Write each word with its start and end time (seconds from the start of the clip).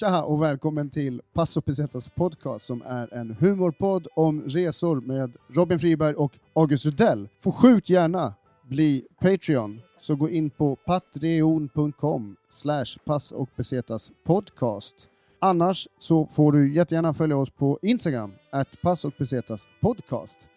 Tja 0.00 0.22
och 0.22 0.42
välkommen 0.42 0.90
till 0.90 1.22
Passo 1.32 1.60
Pesetas 1.60 2.10
podcast 2.10 2.66
som 2.66 2.82
är 2.86 3.14
en 3.14 3.36
humorpodd 3.40 4.06
om 4.16 4.42
resor 4.42 5.00
med 5.00 5.36
Robin 5.48 5.78
Friberg 5.78 6.14
och 6.14 6.32
August 6.54 6.86
Rudell. 6.86 7.28
Får 7.38 7.52
sjukt 7.52 7.90
gärna 7.90 8.34
bli 8.68 9.06
Patreon, 9.20 9.80
så 9.98 10.16
gå 10.16 10.30
in 10.30 10.50
på 10.50 10.76
patreon.com 10.76 12.36
slash 12.50 12.84
pass 13.04 13.32
och 13.32 13.48
pesetas 13.56 14.10
podcast. 14.26 14.96
Annars 15.40 15.88
så 15.98 16.26
får 16.26 16.52
du 16.52 16.74
jättegärna 16.74 17.14
följa 17.14 17.36
oss 17.36 17.50
på 17.50 17.78
Instagram, 17.82 18.32
at 18.52 18.68
pass 18.82 19.04
och 19.04 19.16
pesetas 19.16 19.68
podcast. 19.80 20.48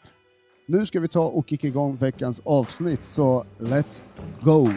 Nu 0.68 0.86
ska 0.86 1.00
vi 1.00 1.08
ta 1.08 1.28
och 1.28 1.50
kicka 1.50 1.68
igång 1.68 1.96
veckans 1.96 2.42
avsnitt, 2.46 3.04
så 3.04 3.46
let's 3.60 4.02
go! 4.42 4.68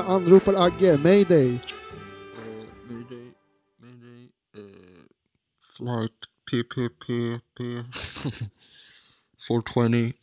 Jag 0.00 0.10
anropar 0.10 0.54
Agge, 0.54 0.96
mayday! 0.98 1.46
Uh, 1.48 1.58
mayday, 2.88 3.32
mayday, 3.80 4.28
uh, 4.56 5.04
flight 5.76 6.20
PPPP 6.50 7.58
420. 9.48 10.12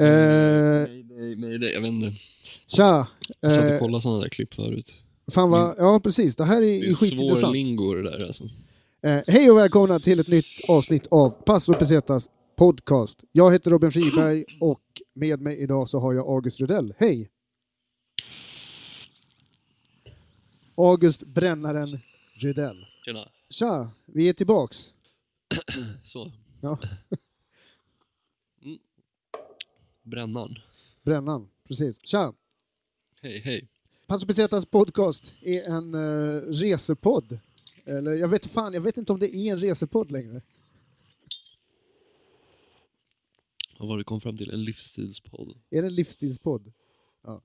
Eh, 0.00 0.04
Mayday, 0.04 1.36
mayday, 1.36 1.72
jag 1.72 1.80
vet 1.80 1.90
inte. 1.90 2.12
tja! 2.66 3.08
Jag 3.40 3.52
satt 3.52 3.64
och 3.64 3.70
Eh, 3.70 3.78
kollade 3.78 4.02
sådana 4.02 4.20
där 4.20 4.28
klipp 4.28 4.54
förut. 4.54 4.94
fan 5.32 5.50
vad, 5.50 5.74
ja 5.78 6.00
precis, 6.04 6.36
det 6.36 6.44
här 6.44 6.56
är, 6.56 6.60
Det 6.60 6.78
är 6.78 6.88
är 6.88 6.92
svår 6.92 7.06
skitintressant. 7.06 7.52
lingo 7.52 7.94
det 7.94 8.02
där 8.02 8.24
alltså. 8.26 8.44
Eh, 9.02 9.20
hej 9.26 9.50
och 9.50 9.58
välkomna 9.58 9.98
till 9.98 10.20
ett 10.20 10.28
nytt 10.28 10.46
avsnitt 10.68 11.06
av 11.10 11.30
Passo 11.30 11.74
Pesetas 11.74 12.28
podcast. 12.58 13.24
Jag 13.32 13.52
heter 13.52 13.70
Robin 13.70 13.90
Friberg 13.92 14.44
och 14.60 14.82
med 15.14 15.40
mig 15.40 15.58
idag 15.62 15.88
så 15.88 15.98
har 15.98 16.14
jag 16.14 16.26
August 16.28 16.60
Rudell. 16.60 16.94
Hej! 16.98 17.30
August 20.78 21.22
Brännaren 21.26 21.98
Rudell. 22.34 22.86
Tjena. 23.04 23.28
Tja, 23.50 23.90
vi 24.06 24.28
är 24.28 24.32
tillbaks. 24.32 24.94
Så. 26.04 26.32
Ja, 26.60 26.78
Mm. 28.62 28.78
Brännan. 30.02 30.58
Brännan, 31.02 31.48
precis. 31.68 32.00
Tja! 32.02 32.32
Hej, 33.20 33.40
hej. 33.40 33.68
Passo 34.06 34.26
Pesetas 34.26 34.66
podcast 34.66 35.36
är 35.42 35.62
en 35.62 35.94
uh, 35.94 36.42
resepodd. 36.42 37.38
Eller 37.84 38.12
jag 38.14 38.28
vet 38.28 38.46
fan, 38.46 38.74
jag 38.74 38.80
vet 38.80 38.96
inte 38.98 39.12
om 39.12 39.18
det 39.18 39.36
är 39.36 39.52
en 39.52 39.58
resepodd 39.58 40.12
längre. 40.12 40.42
Vad 43.78 43.88
var 43.88 43.98
det 43.98 44.04
kom 44.04 44.20
fram 44.20 44.36
till? 44.36 44.50
En 44.50 44.64
livsstilspodd. 44.64 45.58
Är 45.70 45.82
det 45.82 45.88
en 45.88 45.94
livsstilspodd? 45.94 46.72
Ja. 47.24 47.42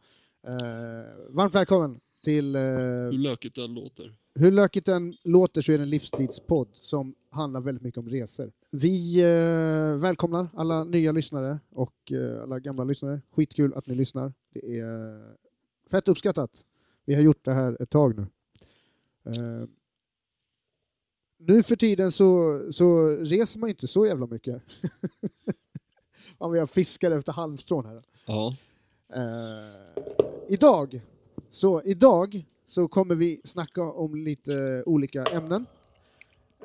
Eh, 0.48 1.16
varmt 1.30 1.56
välkommen 1.56 2.00
till... 2.24 2.56
eh, 2.56 2.62
Hur 2.62 3.12
lökigt 3.18 3.56
det 3.56 3.64
än 3.64 3.74
låter. 3.74 4.16
hur 4.36 4.52
lökigt 4.52 4.86
den 4.86 5.14
låter 5.24 5.62
så 5.62 5.72
är 5.72 5.78
det 5.78 5.84
en 5.84 5.90
livsstilspodd 5.90 6.68
som 6.72 7.16
handlar 7.32 7.62
väldigt 7.62 7.82
mycket 7.84 7.98
om 8.00 8.10
resor. 8.10 8.52
Vi 8.72 9.22
eh, 9.22 9.98
välkomnar 10.02 10.48
alla 10.54 10.84
nya 10.84 11.12
lyssnare 11.12 11.60
och 11.70 12.12
eh, 12.12 12.42
alla 12.44 12.60
gamla 12.60 12.84
lyssnare. 12.84 13.22
Skitkul 13.32 13.74
att 13.74 13.88
ni 13.88 13.96
lyssnar. 13.96 14.34
Det 14.54 14.80
är 14.80 15.16
eh, 15.16 15.22
fett 15.92 16.08
uppskattat. 16.08 16.66
Vi 17.06 17.16
har 17.16 17.22
gjort 17.22 17.46
det 17.46 17.54
här 17.54 17.78
ett 17.82 17.90
tag 17.90 18.16
nu. 18.18 18.26
Eh, 19.26 19.68
nu 21.40 21.64
för 21.64 21.76
tiden 21.76 22.12
så, 22.12 22.60
så 22.72 23.08
reser 23.08 23.60
man 23.60 23.70
inte 23.70 23.88
så 23.88 24.06
jävla 24.06 24.28
mycket. 24.28 24.62
Vad 26.38 26.58
jag 26.58 26.70
fiskar 26.70 27.12
efter 27.12 27.32
halmstrån 27.32 27.86
här. 27.86 28.04
Ja. 28.28 28.56
Eh, 29.16 30.04
idag, 30.50 31.02
så 31.54 31.82
idag 31.86 32.46
så 32.66 32.88
kommer 32.88 33.16
vi 33.16 33.42
snacka 33.44 33.84
om 33.84 34.16
lite 34.16 34.84
olika 34.86 35.24
ämnen. 35.26 35.66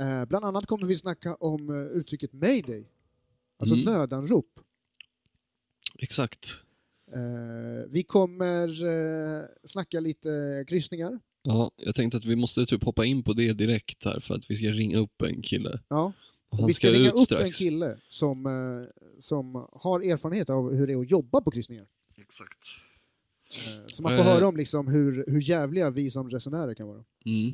Eh, 0.01 0.25
bland 0.25 0.45
annat 0.45 0.67
kommer 0.67 0.87
vi 0.87 0.97
snacka 0.97 1.35
om 1.35 1.69
eh, 1.71 1.77
uttrycket 1.99 2.33
mayday, 2.33 2.87
alltså 3.59 3.75
Mm. 3.75 3.85
nödanrop. 3.85 4.61
Exakt. 5.99 6.51
Eh, 7.15 7.91
vi 7.91 8.03
kommer 8.03 8.69
eh, 8.87 9.43
snacka 9.65 10.01
lite 10.01 10.65
kryssningar. 10.69 11.19
Ja, 11.43 11.71
jag 11.77 11.95
tänkte 11.95 12.19
att 12.19 12.25
vi 12.25 12.37
måste 12.37 12.67
typ 12.67 12.85
hoppa 12.85 13.05
in 13.05 13.23
på 13.23 13.33
det 13.33 13.53
direkt 13.53 14.05
här 14.05 14.21
för 14.21 14.35
att 14.35 14.51
vi 14.51 14.57
ska 14.57 14.67
ringa 14.67 14.99
upp 14.99 15.23
en 15.23 15.43
kille. 15.43 15.81
Ja. 15.89 16.13
Han 16.51 16.67
vi 16.67 16.73
ska, 16.75 16.87
ska 16.89 16.99
ringa 16.99 17.11
upp 17.11 17.19
strax. 17.25 17.45
en 17.45 17.53
kille 17.53 17.97
som, 18.09 18.47
eh, 18.47 18.53
som 19.19 19.67
har 19.73 20.01
erfarenhet 20.01 20.51
av 20.51 20.75
hur 20.75 20.87
det 20.87 20.93
är 20.93 21.01
att 21.01 21.11
jobba 21.11 21.41
på 21.41 21.51
kryssningar. 21.51 21.87
Exakt. 22.17 22.59
Eh, 23.51 23.87
så 23.89 24.03
man 24.03 24.13
får 24.13 24.21
Eh. 24.23 24.27
höra 24.27 24.49
om 24.49 24.57
liksom 24.57 24.89
hur, 24.89 25.25
hur 25.27 25.41
jävliga 25.41 25.91
vi 25.91 26.11
som 26.11 26.31
resenärer 26.31 26.75
kan 26.75 26.87
vara. 26.89 27.05
Mm. 27.27 27.53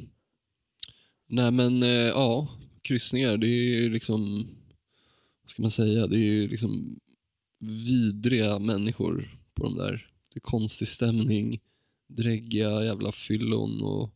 Nej 1.27 1.51
men 1.51 1.83
eh, 1.83 1.89
ja, 1.89 2.59
kryssningar 2.83 3.37
det 3.37 3.47
är 3.47 3.81
ju 3.81 3.91
liksom, 3.91 4.47
vad 5.43 5.51
ska 5.51 5.63
man 5.63 5.71
säga, 5.71 6.07
det 6.07 6.17
är 6.17 6.25
ju 6.25 6.49
liksom 6.49 7.01
vidriga 7.59 8.59
människor 8.59 9.39
på 9.55 9.63
de 9.63 9.77
där. 9.77 10.11
Det 10.33 10.39
är 10.39 10.41
konstig 10.41 10.89
stämning, 10.89 11.61
dräggiga 12.07 12.85
jävla 12.85 13.13
fyllon 13.13 13.83
och 13.83 14.11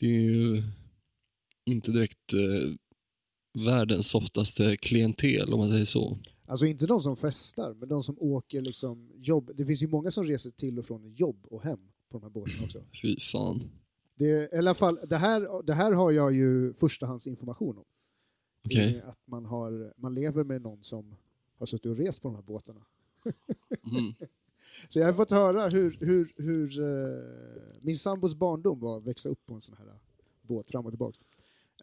det 0.00 0.06
är 0.06 0.20
ju 0.20 0.62
inte 1.64 1.92
direkt 1.92 2.32
eh, 2.32 2.74
världens 3.64 4.10
softaste 4.10 4.76
klientel 4.76 5.52
om 5.52 5.60
man 5.60 5.70
säger 5.70 5.84
så. 5.84 6.18
Alltså 6.46 6.66
inte 6.66 6.86
de 6.86 7.02
som 7.02 7.16
festar, 7.16 7.74
men 7.74 7.88
de 7.88 8.02
som 8.02 8.16
åker 8.20 8.62
liksom 8.62 9.10
jobb. 9.16 9.50
Det 9.54 9.64
finns 9.64 9.82
ju 9.82 9.88
många 9.88 10.10
som 10.10 10.24
reser 10.24 10.50
till 10.50 10.78
och 10.78 10.84
från 10.84 11.08
jobb 11.08 11.46
och 11.50 11.62
hem 11.62 11.80
på 12.08 12.18
de 12.18 12.22
här 12.22 12.30
båtarna 12.30 12.64
också. 12.64 12.84
Fy 13.02 13.20
fan. 13.20 13.70
Det, 14.14 14.54
i 14.54 14.58
alla 14.58 14.74
fall, 14.74 14.98
det, 15.08 15.16
här, 15.16 15.62
det 15.66 15.72
här 15.72 15.92
har 15.92 16.10
jag 16.12 16.32
ju 16.32 16.74
förstahandsinformation 16.74 17.78
om. 17.78 17.84
Eh, 18.70 19.08
Att 19.08 19.18
man, 19.24 19.46
har, 19.46 19.92
man 19.96 20.14
lever 20.14 20.44
med 20.44 20.62
någon 20.62 20.82
som 20.82 21.14
har 21.58 21.66
suttit 21.66 21.86
och 21.86 21.96
rest 21.96 22.22
på 22.22 22.28
de 22.28 22.34
här 22.34 22.42
båtarna. 22.42 22.80
Mm. 23.92 24.14
Så 24.88 24.98
jag 24.98 25.06
har 25.06 25.12
fått 25.12 25.30
höra 25.30 25.68
hur, 25.68 25.96
hur, 26.00 26.32
hur 26.36 26.80
eh, 26.82 27.78
min 27.80 27.98
sambos 27.98 28.34
barndom 28.34 28.80
var 28.80 28.96
att 28.98 29.04
växa 29.06 29.28
upp 29.28 29.46
på 29.46 29.54
en 29.54 29.60
sån 29.60 29.76
här 29.78 29.86
båt 30.42 30.70
fram 30.70 30.86
och 30.86 30.92
tillbaks. 30.92 31.24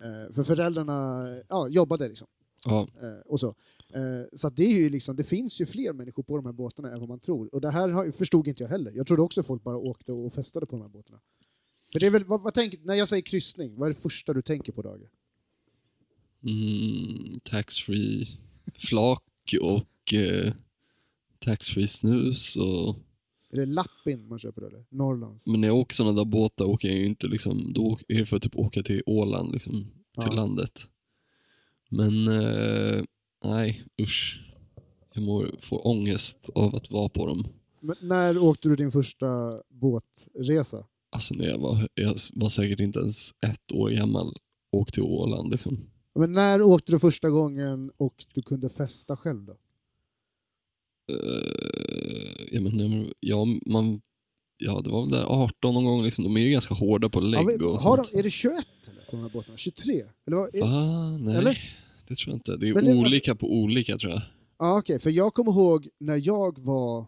Eh, 0.02 0.34
för 0.34 0.44
föräldrarna 0.44 1.28
ja, 1.50 1.68
jobbade 1.68 2.08
liksom. 2.08 2.28
Ja, 2.66 2.88
Eh, 3.02 3.20
och 3.26 3.40
så. 3.40 3.48
Eh, 3.94 4.24
så 4.34 4.50
det, 4.50 4.64
är 4.64 4.80
ju 4.80 4.90
liksom, 4.90 5.16
det 5.16 5.24
finns 5.24 5.62
ju 5.62 5.66
fler 5.66 5.94
människor 5.94 6.24
på 6.24 6.36
de 6.36 6.46
här 6.46 6.54
båtarna 6.54 6.92
än 6.92 7.00
vad 7.00 7.10
man 7.10 7.20
tror. 7.20 7.56
Och 7.56 7.62
det 7.62 7.70
här 7.70 8.12
förstod 8.12 8.48
inte 8.48 8.64
jag 8.64 8.70
heller. 8.70 8.92
Jag 8.92 9.08
trodde 9.08 9.22
också 9.22 9.44
folk 9.44 9.64
bara 9.64 9.78
åkte 9.78 10.12
och 10.12 10.34
festade 10.34 10.66
på 10.66 10.76
de 10.76 10.82
här 10.82 10.90
båtarna. 10.90 11.20
Men 11.94 12.00
det 12.00 12.06
är 12.06 12.12
väl, 12.12 12.24
vad, 12.24 12.44
vad 12.44 12.54
tänker, 12.54 12.80
när 12.84 12.96
jag 12.96 13.08
säger 13.08 13.24
kryssning, 13.24 13.76
vad 13.76 13.90
är 13.90 13.94
det 13.94 14.00
första 14.00 14.34
du 14.34 14.42
tänker 14.42 14.72
på 14.72 14.82
Dage? 14.82 15.10
mm, 16.46 17.40
taxfree 17.44 18.28
flak 18.80 19.24
och 19.62 20.14
eh, 20.14 20.54
taxfree 21.40 21.88
snus 21.88 22.56
och 22.56 22.96
Är 23.56 23.66
det 23.66 23.74
Lappin 23.74 24.28
man 24.28 24.40
köper 24.40 24.62
eller? 24.62 24.86
Norrlands? 24.90 25.48
Men 25.48 25.62
när 25.62 25.68
jag 25.68 25.78
åker 25.78 25.96
sådana 25.96 26.14
där 26.18 26.26
båtar 26.26 26.66
åker 26.66 26.88
jag 26.88 26.98
ju 26.98 27.06
inte 27.06 27.28
liksom, 27.28 27.74
då 27.74 28.00
är 28.08 28.20
det 28.20 28.26
för 28.26 28.36
att 28.38 28.44
typ 28.44 28.56
åka 28.56 28.84
till 28.84 29.04
Åland 29.06 29.54
liksom, 29.54 29.74
till 30.22 30.28
Ja. 30.30 30.34
landet. 30.34 30.72
Men 31.90 32.28
eh, 32.28 33.04
nej, 33.44 33.84
usch. 34.02 34.42
Jag 35.14 35.24
mår, 35.24 35.56
får 35.62 35.88
ångest 35.88 36.50
av 36.56 36.76
att 36.76 36.92
vara 36.92 37.10
på 37.10 37.26
dem. 37.28 37.48
Men 37.82 37.96
när 38.02 38.38
åkte 38.38 38.70
du 38.70 38.76
din 38.76 38.92
första 38.92 39.62
båtresa? 39.70 40.86
Alltså 41.10 41.34
när 41.34 41.46
jag 41.46 41.60
var, 41.60 41.88
jag 41.94 42.16
var 42.34 42.50
säkert 42.50 42.80
inte 42.80 43.00
ens 43.00 43.32
ett 43.42 43.72
år 43.72 43.90
gammal 43.90 44.28
och 44.72 44.80
åkte 44.80 44.94
till 44.94 45.04
Åland 45.04 45.52
liksom. 45.52 45.80
Men 46.16 46.34
när 46.34 46.62
åkte 46.62 46.92
du 46.92 47.00
första 47.00 47.30
gången 47.30 47.92
och 47.98 48.16
du 48.34 48.42
kunde 48.42 48.70
festa 48.70 49.18
själv 49.18 49.46
då? 49.46 49.54
Eh, 51.12 52.46
jag 52.52 52.64
menar, 52.64 53.14
ja, 53.20 53.46
man, 53.66 54.02
ja, 54.58 54.82
det 54.84 54.90
var 54.90 55.02
väl 55.02 55.12
där 55.12 55.24
18 55.26 55.74
någon 55.74 55.86
gång 55.86 56.04
liksom. 56.04 56.24
De 56.24 56.38
är 56.38 56.42
ju 56.42 56.50
ganska 56.52 56.74
hårda 56.74 57.10
på 57.10 57.20
Ja, 57.20 57.24
lägg 57.24 57.46
men 57.46 57.64
och 57.64 57.80
har 57.80 57.96
sånt. 57.98 58.12
de, 58.12 58.20
är 58.20 58.24
det 58.24 58.30
21 58.30 58.56
eller, 58.92 59.02
på 59.02 59.12
de 59.12 59.22
här 59.22 59.30
båtarna? 59.30 59.58
23? 59.58 59.94
Eller 60.28 60.38
vad, 60.38 60.56
är, 60.56 60.64
Ah, 60.64 61.18
nej, 61.18 61.36
Eller? 61.38 61.76
det 62.08 62.16
tror 62.16 62.30
jag 62.32 62.36
inte. 62.38 62.58
Det 62.58 62.70
är 62.70 62.74
Men 62.74 62.86
det- 62.86 62.96
olika 62.96 63.36
på 63.36 63.54
olika 63.54 63.98
tror 63.98 64.12
jag. 64.14 64.22
Ja, 64.60 64.78
okej, 64.80 65.00
för 65.00 65.10
jag 65.10 65.34
kommer 65.34 65.52
ihåg 65.52 65.90
när 66.00 66.28
jag 66.28 66.60
var... 66.60 67.00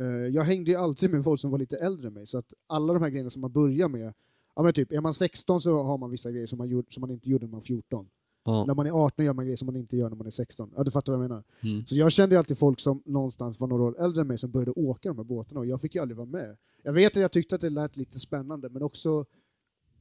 Eh, 0.00 0.06
jag 0.34 0.44
hängde 0.44 0.70
ju 0.70 0.76
alltid 0.76 1.10
med 1.10 1.24
folk 1.24 1.40
som 1.40 1.50
var 1.50 1.58
lite 1.58 1.76
äldre 1.76 2.06
än 2.08 2.14
mig, 2.14 2.26
så 2.26 2.38
att 2.38 2.54
alla 2.66 2.92
de 2.92 3.02
här 3.02 3.10
grejerna 3.10 3.30
som 3.30 3.40
man 3.40 3.52
börjar 3.52 3.88
med, 3.88 4.12
Ja 4.56 4.62
men 4.62 4.72
typ, 4.72 4.92
är 4.92 5.00
man 5.00 5.14
16 5.14 5.60
så 5.60 5.82
har 5.82 5.98
man 5.98 6.10
vissa 6.10 6.30
grejer 6.30 6.46
som 6.46 6.58
man, 6.58 6.68
gjorde, 6.68 6.86
som 6.90 7.00
man 7.00 7.10
inte 7.10 7.30
gjorde 7.30 7.46
när 7.46 7.50
man 7.50 7.60
var 7.60 7.64
14. 7.66 8.06
Ja. 8.48 8.64
När 8.66 8.74
man 8.74 8.86
är 8.86 8.90
18 8.90 9.24
gör 9.24 9.34
man 9.34 9.44
grejer 9.44 9.56
som 9.56 9.66
man 9.66 9.76
inte 9.76 9.96
gör 9.96 10.08
när 10.08 10.16
man 10.16 10.26
är 10.26 10.30
16. 10.30 10.72
Ja, 10.76 10.82
du 10.82 10.90
fattar 10.90 11.12
vad 11.12 11.24
jag 11.24 11.28
menar. 11.28 11.44
Mm. 11.60 11.86
Så 11.86 11.94
jag 11.94 12.12
kände 12.12 12.38
alltid 12.38 12.58
folk 12.58 12.80
som 12.80 13.02
någonstans 13.04 13.60
var 13.60 13.68
några 13.68 13.82
år 13.82 14.04
äldre 14.04 14.20
än 14.20 14.26
mig 14.26 14.38
som 14.38 14.50
började 14.50 14.70
åka 14.70 15.08
de 15.08 15.16
här 15.16 15.24
båtarna 15.24 15.60
och 15.60 15.66
jag 15.66 15.80
fick 15.80 15.94
ju 15.94 16.00
aldrig 16.00 16.16
vara 16.16 16.26
med. 16.26 16.56
Jag 16.82 16.92
vet 16.92 17.16
att 17.16 17.22
jag 17.22 17.32
tyckte 17.32 17.54
att 17.54 17.60
det 17.60 17.70
lät 17.70 17.96
lite 17.96 18.18
spännande 18.18 18.68
men 18.68 18.82
också, 18.82 19.24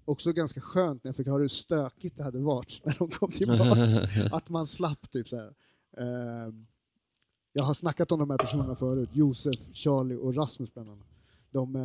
också 0.06 0.34
ganska 0.34 0.62
skönt 0.62 1.04
när 1.04 1.10
jag 1.10 1.16
fick 1.16 1.28
höra 1.28 1.42
hur 1.42 1.48
stökigt 1.48 2.18
det 2.18 2.24
hade 2.24 2.40
varit 2.40 2.82
när 2.86 2.96
de 3.00 3.10
kom 3.10 3.32
tillbaka. 3.32 4.10
att 4.32 4.50
man 4.50 4.66
slapp 4.66 5.10
typ 5.12 5.28
så 5.28 5.38
här. 5.38 5.54
Ehm, 5.98 6.68
jag 7.54 7.64
har 7.64 7.74
snackat 7.74 8.12
om 8.12 8.20
de 8.20 8.30
här 8.30 8.38
personerna 8.38 8.76
förut, 8.76 9.10
Josef, 9.16 9.60
Charlie 9.74 10.16
och 10.16 10.36
Rasmus 10.36 10.74
bland 10.74 10.90
annat. 10.90 11.08
De, 11.52 11.76
eh, 11.76 11.82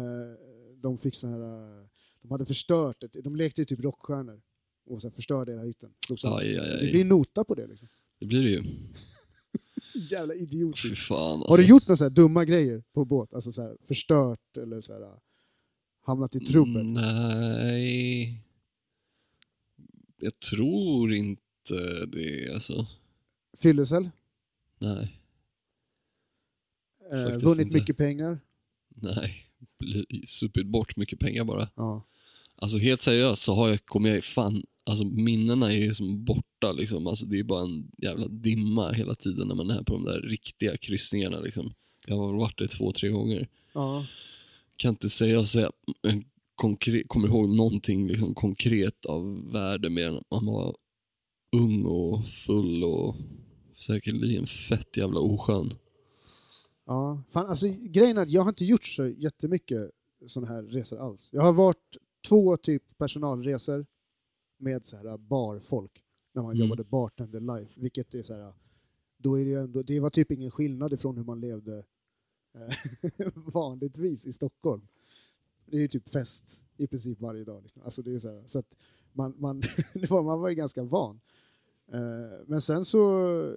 de 0.83 0.99
fick 0.99 1.15
så 1.15 1.27
här, 1.27 1.41
eh, 1.41 1.87
de 2.23 2.31
hade 2.31 2.45
förstört 2.45 3.03
ett, 3.03 3.25
de 3.25 3.37
lekte 3.37 3.61
ju 3.61 3.65
typ 3.65 3.85
rockstjärnor 3.85 4.41
och 4.87 5.01
här 5.03 5.11
förstörde 5.11 5.53
hela 5.53 5.65
hytten. 5.65 5.91
Aj, 6.25 6.59
aj, 6.59 6.81
Det 6.81 6.91
blir 6.93 7.05
nota 7.05 7.45
på 7.45 7.55
det 7.55 7.67
liksom. 7.67 7.89
Det 8.19 8.27
blir 8.27 8.43
det 8.43 8.51
ju. 8.51 8.65
Så 9.83 9.99
jävla 9.99 10.35
idiotiskt. 10.35 10.99
fan 10.99 11.33
alltså. 11.33 11.51
Har 11.51 11.59
du 11.59 11.67
gjort 11.67 11.83
några 11.89 11.97
så 11.97 12.05
här 12.05 12.11
dumma 12.11 12.45
grejer 12.45 12.83
på 12.93 13.05
båt? 13.05 13.35
Alltså 13.35 13.53
så 13.53 13.63
här, 13.63 13.77
förstört 13.85 14.57
eller 14.57 14.81
så 14.81 14.93
här, 14.93 15.19
hamnat 16.01 16.37
i 16.37 16.41
trubbel? 16.41 16.83
Mm, 16.87 16.95
Nej. 16.95 18.43
Jag 20.19 20.41
tror 20.41 21.15
inte 21.15 22.07
det 22.07 22.55
alltså. 22.55 22.87
Fyllecell? 23.63 24.11
Nej. 24.79 25.19
Eh, 27.13 27.39
vunnit 27.39 27.67
inte. 27.67 27.79
mycket 27.79 27.97
pengar? 27.97 28.41
Nej. 28.89 29.47
Supit 30.27 30.67
bort 30.67 30.97
mycket 30.97 31.19
pengar 31.19 31.45
bara. 31.45 31.69
Ja. 31.75 32.03
Alltså 32.57 32.79
helt 32.79 33.03
seriöst 33.03 33.43
så 33.43 33.55
har 33.55 33.69
jag, 33.69 33.87
kommer 33.87 34.09
jag 34.11 34.25
fan, 34.25 34.67
alltså 34.85 35.05
minnena 35.05 35.73
är 35.73 35.93
som 35.93 36.25
borta 36.25 36.73
liksom. 36.73 37.07
Alltså 37.07 37.27
det 37.27 37.39
är 37.39 37.45
bara 37.45 37.63
en 37.63 37.91
jävla 37.99 38.29
dimma 38.29 38.93
hela 38.93 39.15
tiden 39.15 39.49
när 39.49 39.55
man 39.55 39.71
är 39.71 39.83
på 39.83 39.93
de 39.93 40.05
där 40.05 40.21
riktiga 40.21 40.77
kryssningarna 40.77 41.41
liksom. 41.41 41.75
Jag 42.07 42.17
har 42.17 42.33
varit 42.33 42.59
det 42.59 42.69
två, 42.69 42.93
tre 42.93 43.09
gånger. 43.09 43.49
ja. 43.73 44.07
Kan 44.77 44.89
inte 44.89 45.11
seriöst 45.11 45.53
säga, 45.53 45.71
en 46.03 46.25
konkret, 46.55 47.09
kommer 47.09 47.29
ihåg 47.29 47.49
någonting 47.49 48.09
liksom 48.09 48.35
konkret 48.35 49.07
av 49.07 49.53
värde 49.53 49.91
mer 49.91 50.07
än 50.07 50.17
att 50.17 50.31
man 50.31 50.47
var 50.47 50.77
ung 51.57 51.85
och 51.85 52.29
full 52.29 52.85
och 52.85 53.17
säkerligen 53.87 54.47
fett 54.47 54.97
jävla 54.97 55.21
oskön. 55.21 55.75
Ja, 56.87 57.23
fan, 57.33 57.47
alltså, 57.47 57.67
grejen 57.81 58.19
är 58.19 58.23
att 58.23 58.31
jag 58.31 58.43
har 58.43 58.49
inte 58.49 58.65
gjort 58.65 58.85
så 58.85 59.09
jättemycket 59.09 59.91
sådana 60.27 60.53
här 60.53 60.63
resor 60.63 60.99
alls. 60.99 61.31
Jag 61.33 61.43
har 61.43 61.53
varit 61.53 61.97
två 62.29 62.57
typ 62.57 62.99
personalresor 62.99 63.87
med 64.63 64.85
så 64.85 64.97
här 64.97 65.19
barfolk 65.19 66.05
när 66.33 66.43
man 66.43 66.51
Mm. 66.57 66.61
jobbade 66.67 66.85
bartender 66.85 67.41
life, 67.41 67.73
vilket 67.81 68.15
är 68.15 68.23
så 68.23 68.35
här, 68.35 68.53
då 69.19 69.39
är 69.39 69.45
det, 69.45 69.55
ändå, 69.55 69.83
det 69.83 70.01
var 70.01 70.11
typ 70.11 70.31
ingen 70.31 70.51
skillnad 70.51 70.93
ifrån 70.93 71.17
hur 71.17 71.25
man 71.25 71.41
levde 71.41 71.85
eh, 72.55 73.29
vanligtvis 73.35 74.27
i 74.27 74.33
Stockholm. 74.33 74.89
Det 75.67 75.77
är 75.77 75.81
ju 75.81 75.89
typ 75.89 76.09
fest 76.09 76.63
i 76.77 76.87
princip 76.87 77.21
varje 77.21 77.45
dag. 77.45 77.63
Liksom. 77.63 77.83
Alltså 77.83 78.03
det 78.03 78.15
är 78.15 78.19
så 78.19 78.29
här, 78.33 78.43
så 78.47 78.59
att 78.59 78.77
man, 79.13 79.35
man, 79.39 79.63
man 80.11 80.25
var 80.41 80.49
ju 80.49 80.55
ganska 80.55 80.83
van. 80.85 81.21
Eh, 81.93 82.01
Men 82.47 82.61
sen 82.61 82.85
så, 82.85 82.99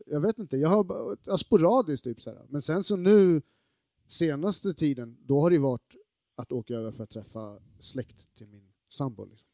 jag 0.06 0.22
vet 0.22 0.40
inte, 0.40 0.58
jag 0.58 0.70
har 0.70 1.18
ja, 1.26 1.38
sporadiskt 1.38 2.04
typ 2.04 2.22
så 2.22 2.30
här. 2.30 2.46
Men 2.50 2.62
sen 2.62 2.84
så 2.84 2.96
nu, 2.96 3.42
senaste 4.08 4.74
tiden, 4.74 5.18
då 5.26 5.42
har 5.42 5.50
det 5.50 5.58
varit 5.60 5.96
att 6.36 6.52
åka 6.52 6.74
över 6.74 6.92
för 6.92 7.04
att 7.04 7.10
träffa 7.10 7.60
släkt 7.80 8.36
till 8.36 8.48
min 8.48 8.72
sambo. 8.90 9.26
Liksom. 9.26 9.48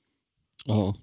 Ja, 0.65 0.97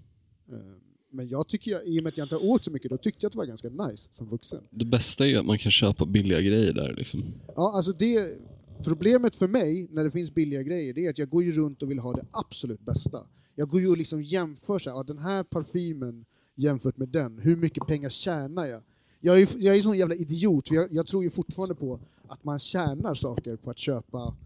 Men 1.10 1.28
jag 1.28 1.48
tycker, 1.48 1.70
jag, 1.70 1.86
i 1.86 1.98
och 1.98 2.02
med 2.02 2.10
att 2.10 2.18
jag 2.18 2.24
inte 2.24 2.34
har 2.34 2.44
åkt 2.44 2.64
så 2.64 2.70
mycket, 2.70 2.90
då 2.90 2.96
tyckte 2.96 3.24
jag 3.24 3.28
att 3.28 3.32
det 3.32 3.38
var 3.38 3.46
ganska 3.46 3.68
nice 3.68 4.08
som 4.12 4.26
vuxen. 4.26 4.60
det 4.70 4.84
bästa 4.84 5.24
är 5.24 5.28
ju 5.28 5.36
att 5.36 5.46
man 5.46 5.58
kan 5.58 5.72
köpa 5.72 6.06
billiga 6.06 6.40
grejer 6.40 6.72
där 6.72 6.94
liksom. 6.96 7.24
Ja, 7.56 7.72
alltså 7.76 7.92
det, 7.92 8.38
problemet 8.84 9.36
för 9.36 9.48
mig 9.48 9.88
när 9.90 10.04
det 10.04 10.10
finns 10.10 10.34
billiga 10.34 10.62
grejer, 10.62 10.94
det 10.94 11.06
är 11.06 11.10
att 11.10 11.18
jag 11.18 11.28
går 11.28 11.44
ju 11.44 11.52
runt 11.52 11.82
och 11.82 11.90
vill 11.90 11.98
ha 11.98 12.12
det 12.12 12.24
absolut 12.30 12.80
bästa. 12.80 13.18
Jag 13.54 13.68
går 13.68 13.80
ju 13.80 13.88
och 13.88 13.98
liksom 13.98 14.22
jämför 14.22 14.78
så 14.78 14.90
här, 14.90 14.96
ja, 14.96 15.02
den 15.02 15.18
här 15.18 15.42
parfymen 15.42 16.24
jämfört 16.54 16.96
med 16.96 17.08
den, 17.08 17.38
hur 17.38 17.56
mycket 17.56 17.86
pengar 17.86 18.08
tjänar 18.08 18.66
jag? 18.66 18.82
Jag 19.20 19.40
är 19.40 19.48
jag 19.58 19.76
är 19.76 19.80
sån 19.80 19.98
jävla 19.98 20.14
idiot, 20.14 20.68
för 20.68 20.74
jag, 20.74 20.92
jag 20.92 21.06
tror 21.06 21.24
ju 21.24 21.30
fortfarande 21.30 21.74
på 21.74 22.00
att 22.28 22.44
man 22.44 22.58
tjänar 22.58 23.14
saker 23.14 23.56
på 23.56 23.70
att 23.70 23.78
köpa... 23.78 24.36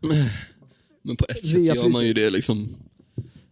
Men 1.03 1.17
på 1.17 1.27
ett 1.29 1.47
sätt 1.47 1.65
gör 1.65 1.93
man 1.93 2.07
ju 2.07 2.13
det 2.13 2.31
liksom. 2.31 2.77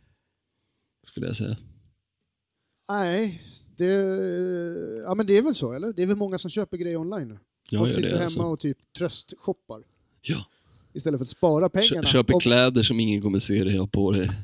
Skulle 1.03 1.27
jag 1.27 1.35
säga. 1.35 1.57
Nej, 2.89 3.41
det, 3.77 3.93
ja, 5.05 5.15
men 5.15 5.25
det 5.25 5.37
är 5.37 5.41
väl 5.41 5.53
så, 5.53 5.73
eller? 5.73 5.93
Det 5.93 6.03
är 6.03 6.07
väl 6.07 6.15
många 6.17 6.37
som 6.37 6.49
köper 6.49 6.77
grejer 6.77 6.97
online 6.97 7.27
nu? 7.27 7.37
Jag 7.69 7.79
Folk 7.79 7.91
gör 7.91 7.95
sitter 7.95 8.09
hemma 8.17 8.23
alltså. 8.25 8.39
och 8.39 8.59
typ 8.59 8.77
tröstshoppar 8.97 9.83
Ja. 10.21 10.45
istället 10.93 11.19
för 11.19 11.23
att 11.23 11.29
spara 11.29 11.69
Kö- 11.69 11.79
pengarna. 11.79 12.07
Köper 12.07 12.35
Och- 12.35 12.41
kläder 12.41 12.83
som 12.83 12.99
ingen 12.99 13.21
kommer 13.21 13.39
se 13.39 13.63
dig 13.63 13.77
ha 13.77 13.87
på 13.87 14.11
dig. 14.11 14.29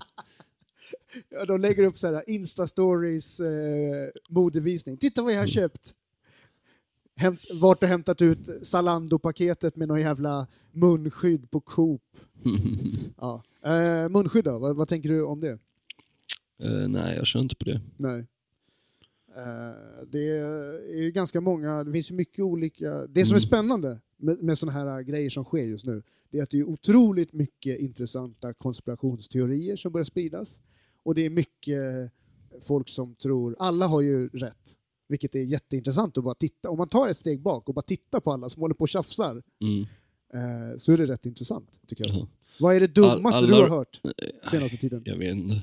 Ja, 1.30 1.46
de 1.46 1.62
lägger 1.62 1.84
upp 1.84 1.98
så 1.98 2.08
här 2.14 2.24
Insta-stories, 2.28 3.40
eh, 3.42 4.10
modevisning. 4.30 4.98
Titta 4.98 5.22
vad 5.24 5.34
jag 5.34 5.40
har 5.40 5.48
köpt! 5.48 5.94
Hämt, 7.16 7.42
vart 7.54 7.84
och 7.84 7.90
hämtat 7.90 8.22
ut 8.22 8.40
Zalando-paketet 8.66 9.76
med 9.76 9.88
någon 9.88 10.02
jävla 10.02 10.48
munskydd 10.72 11.52
på 11.52 11.60
Coop. 11.62 12.02
Ja. 13.18 13.44
Eh, 13.66 14.10
munskydd 14.10 14.44
då, 14.46 14.60
vad, 14.60 14.76
vad 14.76 14.88
tänker 14.88 15.10
du 15.10 15.24
om 15.24 15.40
det? 15.40 15.60
Eh, 16.64 16.88
nej, 16.88 17.16
jag 17.18 17.28
kör 17.28 17.40
inte 17.40 17.56
på 17.56 17.66
det. 17.66 17.82
Nej. 17.98 18.26
Eh, 19.38 20.06
det 20.12 20.28
är 20.28 21.02
ju 21.02 21.12
ganska 21.12 21.42
många, 21.42 21.84
det 21.84 21.92
finns 21.92 22.12
mycket 22.12 22.40
olika... 22.46 23.08
Det 23.08 23.26
som 23.26 23.36
är 23.36 23.40
Mm. 23.40 23.48
spännande 23.48 24.00
med, 24.18 24.44
med 24.44 24.58
sådana 24.58 24.80
här 24.80 25.02
grejer 25.02 25.30
som 25.30 25.44
sker 25.44 25.64
just 25.66 25.86
nu, 25.86 26.04
det 26.32 26.40
är 26.40 26.44
att 26.44 26.50
det 26.50 26.60
är 26.60 26.70
otroligt 26.70 27.34
mycket 27.34 27.80
intressanta 27.80 28.54
konspirationsteorier 28.54 29.76
som 29.76 29.92
börjar 29.92 30.06
spridas. 30.06 30.62
Och 31.04 31.16
det 31.16 31.26
är 31.26 31.30
mycket 31.30 32.12
folk 32.62 32.90
som 32.90 33.16
tror, 33.16 33.56
alla 33.60 33.88
har 33.88 34.02
ju 34.02 34.28
rätt, 34.30 34.78
vilket 35.08 35.36
är 35.36 35.40
jätteintressant 35.44 36.18
att 36.18 36.24
bara 36.24 36.34
titta. 36.36 36.70
Om 36.70 36.78
man 36.78 36.88
tar 36.88 37.08
ett 37.10 37.18
steg 37.18 37.42
bak 37.42 37.70
och 37.70 37.76
bara 37.76 37.82
tittar 37.82 38.20
på 38.20 38.32
alla 38.32 38.50
som 38.50 38.62
håller 38.62 38.76
på 38.76 38.82
och 38.82 38.90
tjafsar, 38.90 39.44
Mm. 39.62 39.82
eh, 40.34 40.78
så 40.78 40.92
är 40.92 40.98
det 40.98 41.06
rätt 41.06 41.26
intressant, 41.26 41.80
tycker 41.88 42.08
jag. 42.08 42.16
Jaha. 42.16 42.28
Vad 42.60 42.76
är 42.76 42.80
det 42.80 42.88
dummaste 42.88 43.38
All- 43.38 43.48
du 43.48 43.56
alla- 43.56 43.68
har 43.68 43.78
hört 43.78 44.02
senaste 44.52 44.78
tiden? 44.78 45.02
Jag 45.06 45.18
vet 45.18 45.36
inte. 45.36 45.62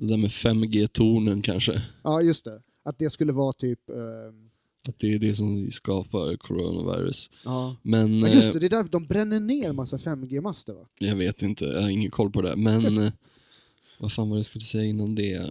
Det 0.00 0.06
där 0.06 0.16
med 0.16 0.30
5G-tornen 0.30 1.42
kanske. 1.42 1.82
Ja, 2.04 2.22
just 2.22 2.44
det. 2.44 2.62
Att 2.84 2.98
det 2.98 3.10
skulle 3.10 3.32
vara 3.32 3.52
typ... 3.52 3.88
Eh, 3.90 3.94
Att 4.88 4.98
det 4.98 5.14
är 5.14 5.18
det 5.18 5.34
som 5.34 5.70
skapar 5.70 6.36
coronavirus. 6.36 7.30
ja. 7.44 7.76
Men 7.82 8.20
Ja, 8.20 8.28
just 8.28 8.46
eh, 8.48 8.52
det, 8.52 8.58
det 8.58 8.66
är 8.66 8.70
därför 8.70 8.90
de 8.90 9.06
bränner 9.06 9.40
ner 9.40 9.72
massa 9.72 9.96
5G-master 9.96 10.72
va? 10.72 10.86
jag 10.98 11.16
vet 11.16 11.42
inte, 11.42 11.64
jag 11.64 11.82
har 11.82 11.88
ingen 11.88 12.10
koll 12.10 12.30
på 12.32 12.42
det. 12.42 12.56
Men 12.56 12.98
eh, 13.04 13.12
vad 14.00 14.12
fan 14.12 14.28
var 14.28 14.36
det 14.36 14.38
jag 14.38 14.46
skulle 14.46 14.64
säga 14.64 14.84
innan 14.84 15.14
det? 15.14 15.50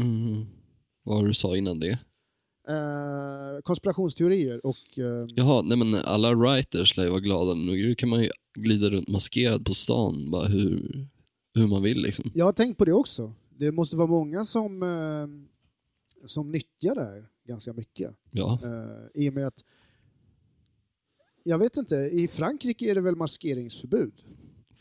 Mm. 0.00 0.46
Vad 1.04 1.16
var 1.16 1.22
det 1.22 1.30
du 1.30 1.34
sa 1.34 1.56
innan 1.56 1.80
det? 1.80 1.98
Eh, 2.68 3.60
konspirationsteorier 3.62 4.66
och... 4.66 4.98
Eh, 4.98 5.26
Jaha, 5.36 5.62
nej 5.62 5.78
men 5.78 5.94
alla 5.94 6.34
writers 6.34 6.96
lär 6.96 7.04
ju 7.04 7.10
vara 7.10 7.20
glada. 7.20 7.54
Nu 7.54 7.94
kan 7.94 8.08
man 8.08 8.22
ju 8.22 8.30
glida 8.58 8.90
runt 8.90 9.08
maskerad 9.08 9.64
på 9.66 9.74
stan 9.74 10.30
bara 10.30 10.48
hur, 10.48 11.06
hur 11.54 11.66
man 11.68 11.82
vill 11.82 11.98
liksom. 11.98 12.30
jag 12.34 12.44
har 12.44 12.52
tänkt 12.52 12.78
på 12.78 12.84
det 12.84 12.92
också. 12.92 13.32
Det 13.58 13.72
måste 13.72 13.96
vara 13.96 14.08
många 14.08 14.44
som, 14.44 14.82
eh, 14.82 15.26
som 16.26 16.52
nyttjar 16.52 16.94
det 16.94 17.04
här 17.04 17.28
ganska 17.48 17.72
mycket. 17.72 18.16
Ja, 18.30 18.60
Eh, 18.62 19.22
I 19.22 19.30
och 19.30 19.34
med 19.34 19.46
att... 19.46 19.64
Jag 21.42 21.58
vet 21.58 21.76
inte, 21.76 21.94
i 21.94 22.28
Frankrike 22.28 22.90
är 22.90 22.94
det 22.94 23.00
väl 23.00 23.16
maskeringsförbud? 23.16 24.12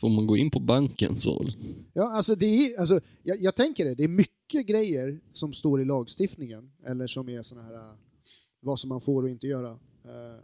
får 0.03 0.10
man 0.10 0.27
gå 0.27 0.38
in 0.38 0.51
på 0.51 0.60
banken 0.60 1.18
så... 1.18 1.50
Ja, 1.94 2.12
alltså 2.12 2.36
det 2.36 2.46
är, 2.46 2.80
alltså, 2.80 3.00
jag, 3.24 3.42
jag 3.42 3.56
tänker 3.56 3.86
det, 3.86 3.96
det 3.96 4.03
är 4.03 4.08
mycket 4.08 4.68
grejer 4.68 5.20
som 5.32 5.53
står 5.53 5.82
i 5.82 5.86
lagstiftningen, 5.86 6.72
eller 6.86 7.08
som 7.08 7.30
är 7.30 7.42
såna 7.42 7.62
här, 7.62 7.74
eh, 7.74 7.96
vad 8.60 8.80
som 8.80 8.89
man 8.89 9.01
får 9.01 9.24
och 9.24 9.30
inte 9.30 9.48
göra, 9.48 9.70
eh, 9.70 10.39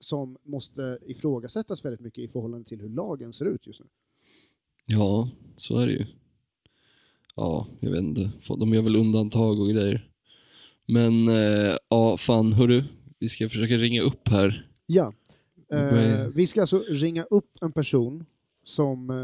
som 0.00 0.36
måste 0.42 0.98
ifrågasättas 1.06 1.84
väldigt 1.84 2.00
mycket 2.00 2.24
i 2.24 2.28
förhållande 2.28 2.68
till 2.68 2.80
hur 2.80 2.88
lagen 2.88 3.32
ser 3.32 3.44
ut 3.44 3.66
just 3.66 3.80
nu. 3.80 3.86
Ja, 4.90 5.30
så 5.56 5.78
är 5.78 5.86
det 5.86 5.92
ju. 5.92 6.06
ja, 7.36 7.66
jag 7.80 7.90
vet 7.90 8.00
inte. 8.00 8.30
De 8.58 8.74
gör 8.74 8.82
väl 8.82 8.96
undantag 8.96 9.60
och 9.60 9.68
grejer. 9.68 10.10
Men 10.86 11.28
eh, 11.28 11.76
ja, 11.88 12.16
fan 12.16 12.52
hörru. 12.52 12.84
Vi 13.18 13.28
ska 13.28 13.48
försöka 13.48 13.74
ringa 13.74 14.02
upp 14.02 14.28
här. 14.28 14.70
Ja. 14.86 15.12
Eh, 15.72 16.26
vi 16.34 16.46
ska 16.46 16.60
alltså 16.60 16.82
ringa 16.88 17.22
upp 17.22 17.50
en 17.60 17.72
person 17.72 18.24
som 18.62 19.10
eh, 19.10 19.16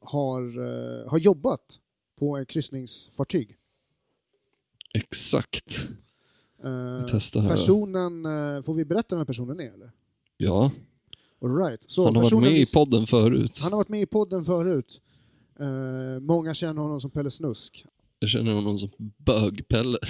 har, 0.00 0.42
eh, 0.42 1.10
har 1.10 1.18
jobbat 1.18 1.80
på 2.18 2.36
ett 2.36 2.48
kryssningsfartyg. 2.48 3.56
Exakt. 4.94 5.88
Eh, 6.64 7.48
personen, 7.48 8.26
eh, 8.26 8.62
får 8.62 8.74
vi 8.74 8.84
berätta 8.84 9.16
vem 9.16 9.26
personen 9.26 9.60
är 9.60 9.74
eller? 9.74 9.90
Ja, 10.36 10.70
All 11.42 11.56
right. 11.56 11.82
Så 11.82 12.04
han 12.04 12.16
har 12.16 12.22
varit 12.22 12.40
med 12.42 12.58
i 12.58 12.64
podden 12.74 13.06
förut. 13.06 13.58
Han 13.62 13.72
har 13.72 13.76
varit 13.76 13.88
med 13.88 14.00
i 14.00 14.06
podden 14.06 14.44
förut. 14.44 15.00
Eh, 15.60 16.20
många 16.20 16.54
känner 16.54 16.82
honom 16.82 17.00
som 17.00 17.10
Pelle 17.10 17.30
Snusk. 17.30 17.84
Jag 18.18 18.30
känner 18.30 18.52
honom 18.52 18.78
som 18.78 18.90
bögpelle. 19.16 19.98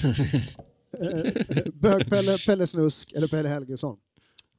Eh, 0.93 1.33
Bög-Pelle, 1.75 2.39
Pelle 2.47 2.67
Snusk 2.67 3.13
eller 3.13 3.29
Pelle 3.29 3.49
Helgesson. 3.49 3.97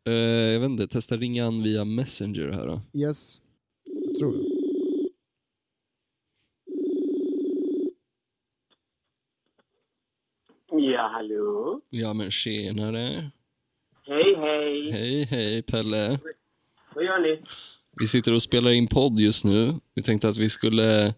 eh, 0.05 0.13
jag 0.13 0.59
vet 0.59 0.69
inte, 0.69 0.87
testa 0.87 1.17
ringa 1.17 1.43
han 1.43 1.63
via 1.63 1.85
Messenger 1.85 2.49
här 2.51 2.67
då. 2.67 2.81
Yes, 2.99 3.41
jag 3.85 4.15
tror 4.15 4.33
det. 4.37 4.43
Ja, 10.71 11.09
hallå? 11.13 11.81
Ja 11.89 12.13
men 12.13 12.31
tjenare. 12.31 13.31
Hej, 14.07 14.35
hej! 14.35 14.91
Hej 14.91 15.23
hej 15.23 15.61
Pelle. 15.63 16.19
Vad 16.95 17.03
gör 17.03 17.19
ni? 17.19 17.41
Vi 17.99 18.07
sitter 18.07 18.33
och 18.33 18.41
spelar 18.41 18.71
in 18.71 18.87
podd 18.87 19.19
just 19.19 19.45
nu. 19.45 19.75
Vi 19.95 20.01
tänkte 20.01 20.29
att 20.29 20.37
vi 20.37 20.49
skulle... 20.49 21.13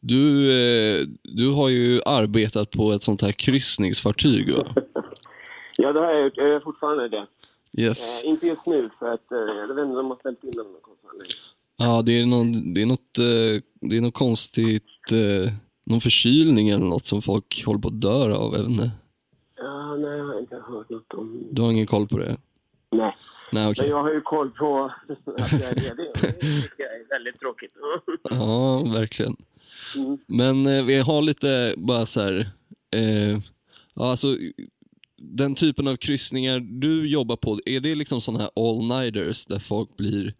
Du, 0.00 0.50
eh, 0.50 1.06
du 1.22 1.50
har 1.50 1.68
ju 1.68 2.00
arbetat 2.06 2.70
på 2.70 2.92
ett 2.92 3.02
sånt 3.02 3.22
här 3.22 3.32
kryssningsfartyg 3.32 4.54
va? 4.54 4.64
Ja, 5.76 5.92
det 5.92 6.00
har 6.00 6.12
jag 6.12 6.24
gjort. 6.24 6.36
Jag 6.36 6.48
gör 6.48 6.60
fortfarande 6.60 7.08
det. 7.08 7.26
Yes. 7.82 8.24
Eh, 8.24 8.30
inte 8.30 8.46
just 8.46 8.66
nu, 8.66 8.90
för 8.98 9.12
att 9.12 9.32
eh, 9.32 9.38
jag 9.38 9.74
vet 9.74 9.84
inte, 9.84 9.96
de 9.96 10.10
har 10.10 10.16
ställt 10.16 10.44
in 10.44 10.50
den. 10.50 10.66
Ja, 11.76 12.02
det 12.02 12.20
är, 12.20 12.26
någon, 12.26 12.74
det 12.74 12.82
är 12.82 12.86
något, 12.86 13.18
eh, 13.18 13.62
det 13.80 13.96
är 13.96 14.00
något 14.00 14.14
konstigt, 14.14 15.12
eh, 15.12 15.52
någon 15.84 16.00
förkylning 16.00 16.68
eller 16.68 16.84
något 16.84 17.04
som 17.04 17.22
folk 17.22 17.64
håller 17.66 17.80
på 17.80 17.88
att 17.88 18.00
dö 18.00 18.34
av, 18.34 18.52
jag 18.52 18.58
vet 18.58 18.68
inte. 18.70 18.90
Ja, 19.56 19.96
nej, 19.96 20.18
jag 20.18 20.24
har 20.24 20.40
inte 20.40 20.56
hört 20.56 20.90
något 20.90 21.14
om... 21.14 21.46
Du 21.50 21.62
har 21.62 21.70
ingen 21.70 21.86
koll 21.86 22.08
på 22.08 22.18
det? 22.18 22.36
Nej. 22.90 23.16
Nej, 23.52 23.70
okej. 23.70 23.82
Men 23.84 23.90
jag 23.90 24.02
har 24.02 24.12
ju 24.12 24.20
koll 24.20 24.50
på 24.50 24.92
att 25.38 25.52
jag 25.52 25.62
är 25.62 25.74
ledig. 25.74 26.10
Det 26.76 26.82
är 26.82 27.08
väldigt 27.08 27.40
tråkigt. 27.40 27.72
Ja, 28.30 28.82
verkligen. 28.94 29.36
Mm. 29.96 30.18
Men 30.26 30.66
eh, 30.66 30.84
vi 30.84 30.98
har 31.00 31.22
lite 31.22 31.74
bara 31.76 32.06
så 32.06 32.20
här, 32.20 32.38
eh, 32.96 33.38
alltså 33.94 34.26
den 35.16 35.54
typen 35.54 35.88
av 35.88 35.96
kryssningar 35.96 36.60
du 36.60 37.08
jobbar 37.08 37.36
på, 37.36 37.58
är 37.66 37.80
det 37.80 37.94
liksom 37.94 38.20
sådana 38.20 38.40
här 38.44 38.50
all-nighters 38.56 39.46
där 39.48 39.58
folk 39.58 39.96
blir 39.96 40.34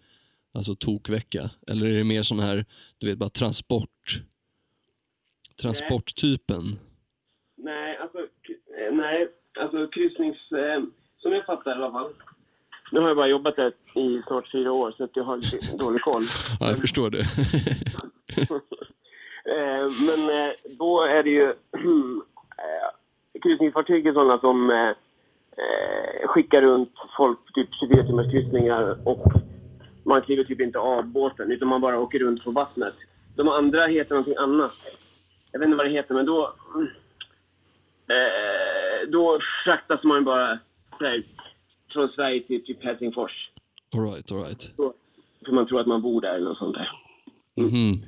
alltså 0.55 0.75
tokvecka? 0.75 1.51
Eller 1.69 1.87
är 1.87 1.93
det 1.99 2.05
mer 2.05 2.23
sån 2.23 2.39
här, 2.41 2.65
du 2.99 3.07
vet 3.07 3.19
bara 3.19 3.31
transport, 3.31 4.23
transporttypen? 5.61 6.79
Nej, 7.57 7.97
alltså, 7.97 8.19
k- 8.19 8.75
eh, 8.79 8.95
nej, 8.97 9.29
alltså 9.61 9.87
kryssnings... 9.87 10.53
Eh, 10.53 10.83
som 11.19 11.33
jag 11.33 11.47
fattar 11.47 11.71
i 11.71 11.75
alla 11.75 11.91
fall. 11.93 12.13
Nu 12.93 13.01
har 13.01 13.09
jag 13.09 13.17
bara 13.17 13.27
jobbat 13.29 13.57
där 13.57 13.73
i 13.95 14.23
snart 14.27 14.53
fyra 14.53 14.73
år, 14.73 14.95
så 14.97 15.05
att 15.05 15.17
jag 15.17 15.25
har 15.25 15.77
dålig 15.79 16.03
koll. 16.03 16.25
Ja, 16.61 16.69
jag 16.69 16.79
förstår 16.79 17.11
det. 17.11 17.25
Eh, 19.45 19.91
Men 20.07 20.31
eh, 20.31 20.53
då 20.79 21.03
är 21.03 21.23
det 21.23 21.31
ju 21.31 21.45
eh, 22.63 23.41
kryssningsfartyg 23.43 24.07
är 24.07 24.13
sådana 24.13 24.39
som 24.39 24.93
skickar 26.25 26.63
runt 26.63 26.93
folk 27.17 27.39
på 27.47 27.53
typ 27.53 27.69
24 27.81 28.03
timmars 28.03 28.31
kryssningar 28.33 29.09
och 29.09 29.27
man 30.05 30.23
kliver 30.23 30.45
typ 30.45 30.61
inte 30.61 30.79
av 30.79 31.05
båten 31.05 31.53
utan 31.53 31.69
man 31.69 31.81
bara 31.81 31.99
åker 31.99 32.19
runt 32.19 32.45
på 32.45 32.51
vattnet. 32.51 32.95
De 33.37 33.49
andra 33.49 33.87
heter 33.87 34.11
någonting 34.11 34.37
annat. 34.37 34.73
Jag 35.53 35.61
vet 35.61 35.67
inte 35.67 35.77
vad 35.77 35.87
det 35.87 35.91
heter 35.93 36.15
men 36.15 36.27
då 36.27 36.55
eh, 38.09 39.09
då 39.09 39.39
fraktas 39.65 40.03
man 40.03 40.25
bara 40.25 40.59
här, 41.01 41.23
från 41.93 42.09
Sverige 42.09 42.43
till 42.43 42.65
typ 42.65 42.85
Helsingfors. 42.85 43.51
All 43.95 44.03
right, 44.13 44.33
all 44.33 44.39
right. 44.39 44.63
Så, 44.77 44.95
för 45.47 45.53
man 45.53 45.67
tror 45.67 45.81
att 45.81 45.87
man 45.87 46.03
bor 46.03 46.21
där 46.21 46.35
eller 46.35 46.49
något 46.49 46.59
sånt 46.59 46.75
där. 46.77 46.89
Mhm. 47.57 48.03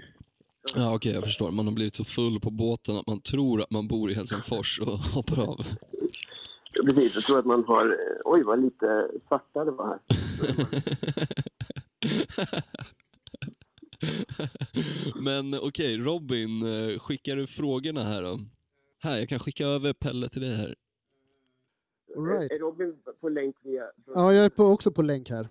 Ja, 0.77 0.95
okej, 0.95 1.13
jag 1.13 1.25
förstår. 1.25 1.51
Man 1.51 1.67
har 1.67 1.73
blivit 1.75 1.95
så 1.95 2.05
full 2.05 2.41
på 2.41 2.51
båten 2.51 2.97
att 2.97 3.07
man 3.07 3.21
tror 3.21 3.63
att 3.63 3.71
man 3.71 3.89
bor 3.89 4.11
i 4.11 4.15
Helsingfors 4.15 4.81
och 4.81 4.99
hoppar 4.99 5.43
av. 5.43 5.67
Precis, 6.85 7.15
jag 7.15 7.25
tror 7.25 7.39
att 7.39 7.45
man 7.47 7.65
har... 7.65 7.87
eh, 7.87 8.21
Oj, 8.25 8.43
vad 8.43 8.63
lite 8.63 9.09
svarta 9.29 9.65
det 9.65 9.71
var 9.71 9.87
här. 9.87 9.99
Men 15.23 15.55
okej, 15.55 15.97
Robin, 15.97 16.63
eh, 16.63 16.99
skickar 16.99 17.37
du 17.37 17.47
frågorna 17.47 18.03
här 18.05 18.23
då? 18.23 18.39
Här, 18.99 19.17
jag 19.19 19.29
kan 19.29 19.39
skicka 19.39 19.67
över 19.67 19.93
Pelle 19.93 20.29
till 20.29 20.43
dig 20.43 20.57
här. 20.57 20.75
All 22.17 22.25
right. 22.27 22.51
Är 22.53 22.59
Robin 22.59 22.97
på 23.21 23.29
länk 23.29 23.57
via... 23.65 23.85
Ja, 24.07 24.33
jag 24.35 24.45
är 24.45 24.49
på, 24.49 24.65
också 24.65 24.91
på 24.91 25.03
länk 25.03 25.31
här. 25.31 25.49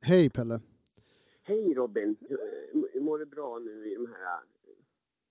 Hej 0.00 0.30
Pelle. 0.30 0.60
Hej 1.44 1.74
Robin! 1.74 2.16
Mår 3.00 3.18
du 3.18 3.24
bra 3.24 3.58
nu 3.64 3.90
i 3.90 3.94
de 3.94 4.06
här 4.06 4.34
eh, 4.34 4.74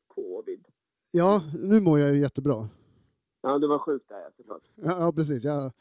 covid? 0.07 0.59
Ja, 1.11 1.43
nu 1.53 1.79
mår 1.79 1.99
jag 1.99 2.13
ju 2.15 2.19
jättebra. 2.21 2.69
Ja, 3.41 3.59
du 3.59 3.67
var 3.67 3.79
sjuk 3.79 4.01
där, 4.09 4.29
såklart. 4.37 4.61
Ja, 4.75 4.99
ja 4.99 5.11
precis. 5.13 5.43
Jag 5.43 5.71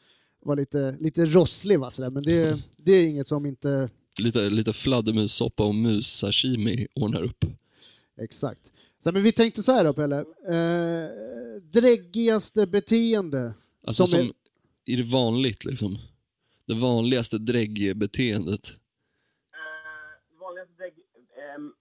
var 0.41 0.55
lite, 0.55 0.95
lite 0.99 1.25
rosslig 1.25 1.79
va, 1.79 1.89
sådär, 1.89 2.09
men 2.09 2.23
det, 2.23 2.61
det 2.77 2.91
är 2.91 3.09
inget 3.09 3.27
som 3.27 3.45
inte... 3.45 3.89
Lite, 4.19 4.49
lite 4.49 4.73
fladdermussoppa 4.73 5.63
och 5.63 5.75
mus-sashimi 5.75 6.87
ordnar 6.95 7.23
upp. 7.23 7.45
Exakt. 8.21 8.73
Så, 9.03 9.11
men 9.11 9.23
vi 9.23 9.31
tänkte 9.31 9.63
så 9.63 9.71
här 9.71 9.83
då 9.83 9.93
Pelle. 9.93 10.19
Eh, 10.19 11.09
dräggigaste 11.73 12.67
beteende. 12.67 13.53
Alltså 13.87 14.07
Som 14.07 14.17
som, 14.19 14.27
är- 14.27 14.33
är 14.93 14.97
det 14.97 15.11
vanligt 15.11 15.65
liksom? 15.65 15.97
Det 16.65 16.73
vanligaste 16.73 17.37
dräggbeteendet. 17.37 18.67
Uh, 18.67 20.39
vanligaste 20.39 20.73
dägg... 20.77 20.93
ehm, 21.55 21.73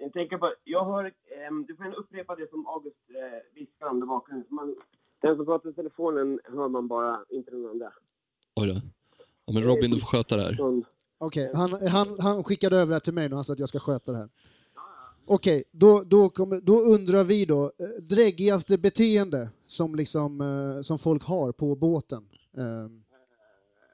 jag 0.00 0.12
tänker 0.12 0.38
på... 0.38 0.54
Jag 0.64 0.84
hör... 0.84 1.04
ehm, 1.04 1.64
du 1.66 1.76
får 1.76 1.84
gärna 1.84 1.96
upprepa 1.96 2.36
det 2.36 2.50
som 2.50 2.66
August 2.66 2.96
uh, 3.10 3.60
viskar 3.60 3.86
om 3.86 4.00
det 4.00 4.44
Man, 4.48 4.76
den 5.22 5.36
som 5.36 5.46
pratar 5.46 5.70
i 5.70 5.72
telefonen 5.72 6.40
hör 6.44 6.68
man 6.68 6.88
bara, 6.88 7.24
inte 7.28 7.50
den 7.50 7.66
andra. 7.66 7.92
Oj 8.54 8.68
då. 8.68 8.80
Ja, 9.46 9.52
men 9.52 9.62
Robin, 9.62 9.90
du 9.90 10.00
får 10.00 10.06
sköta 10.06 10.36
det 10.36 10.42
här. 10.42 10.54
Sån, 10.54 10.84
Okej, 11.18 11.50
han, 11.54 11.88
han, 11.88 12.16
han 12.20 12.44
skickade 12.44 12.76
över 12.76 12.86
det 12.86 12.94
här 12.94 13.00
till 13.00 13.14
mig 13.14 13.28
nu, 13.28 13.34
han 13.34 13.44
sa 13.44 13.52
att 13.52 13.58
jag 13.58 13.68
ska 13.68 13.78
sköta 13.78 14.12
det 14.12 14.18
här. 14.18 14.28
Okej, 15.26 15.64
då, 15.70 16.02
då, 16.06 16.28
kommer, 16.28 16.60
då 16.60 16.80
undrar 16.80 17.24
vi 17.24 17.44
då, 17.44 17.64
eh, 17.64 18.02
dräggigaste 18.02 18.78
beteende 18.78 19.50
som, 19.66 19.94
liksom, 19.94 20.40
eh, 20.40 20.82
som 20.82 20.98
folk 20.98 21.24
har 21.24 21.52
på 21.52 21.76
båten. 21.76 22.28
Um. 22.56 23.04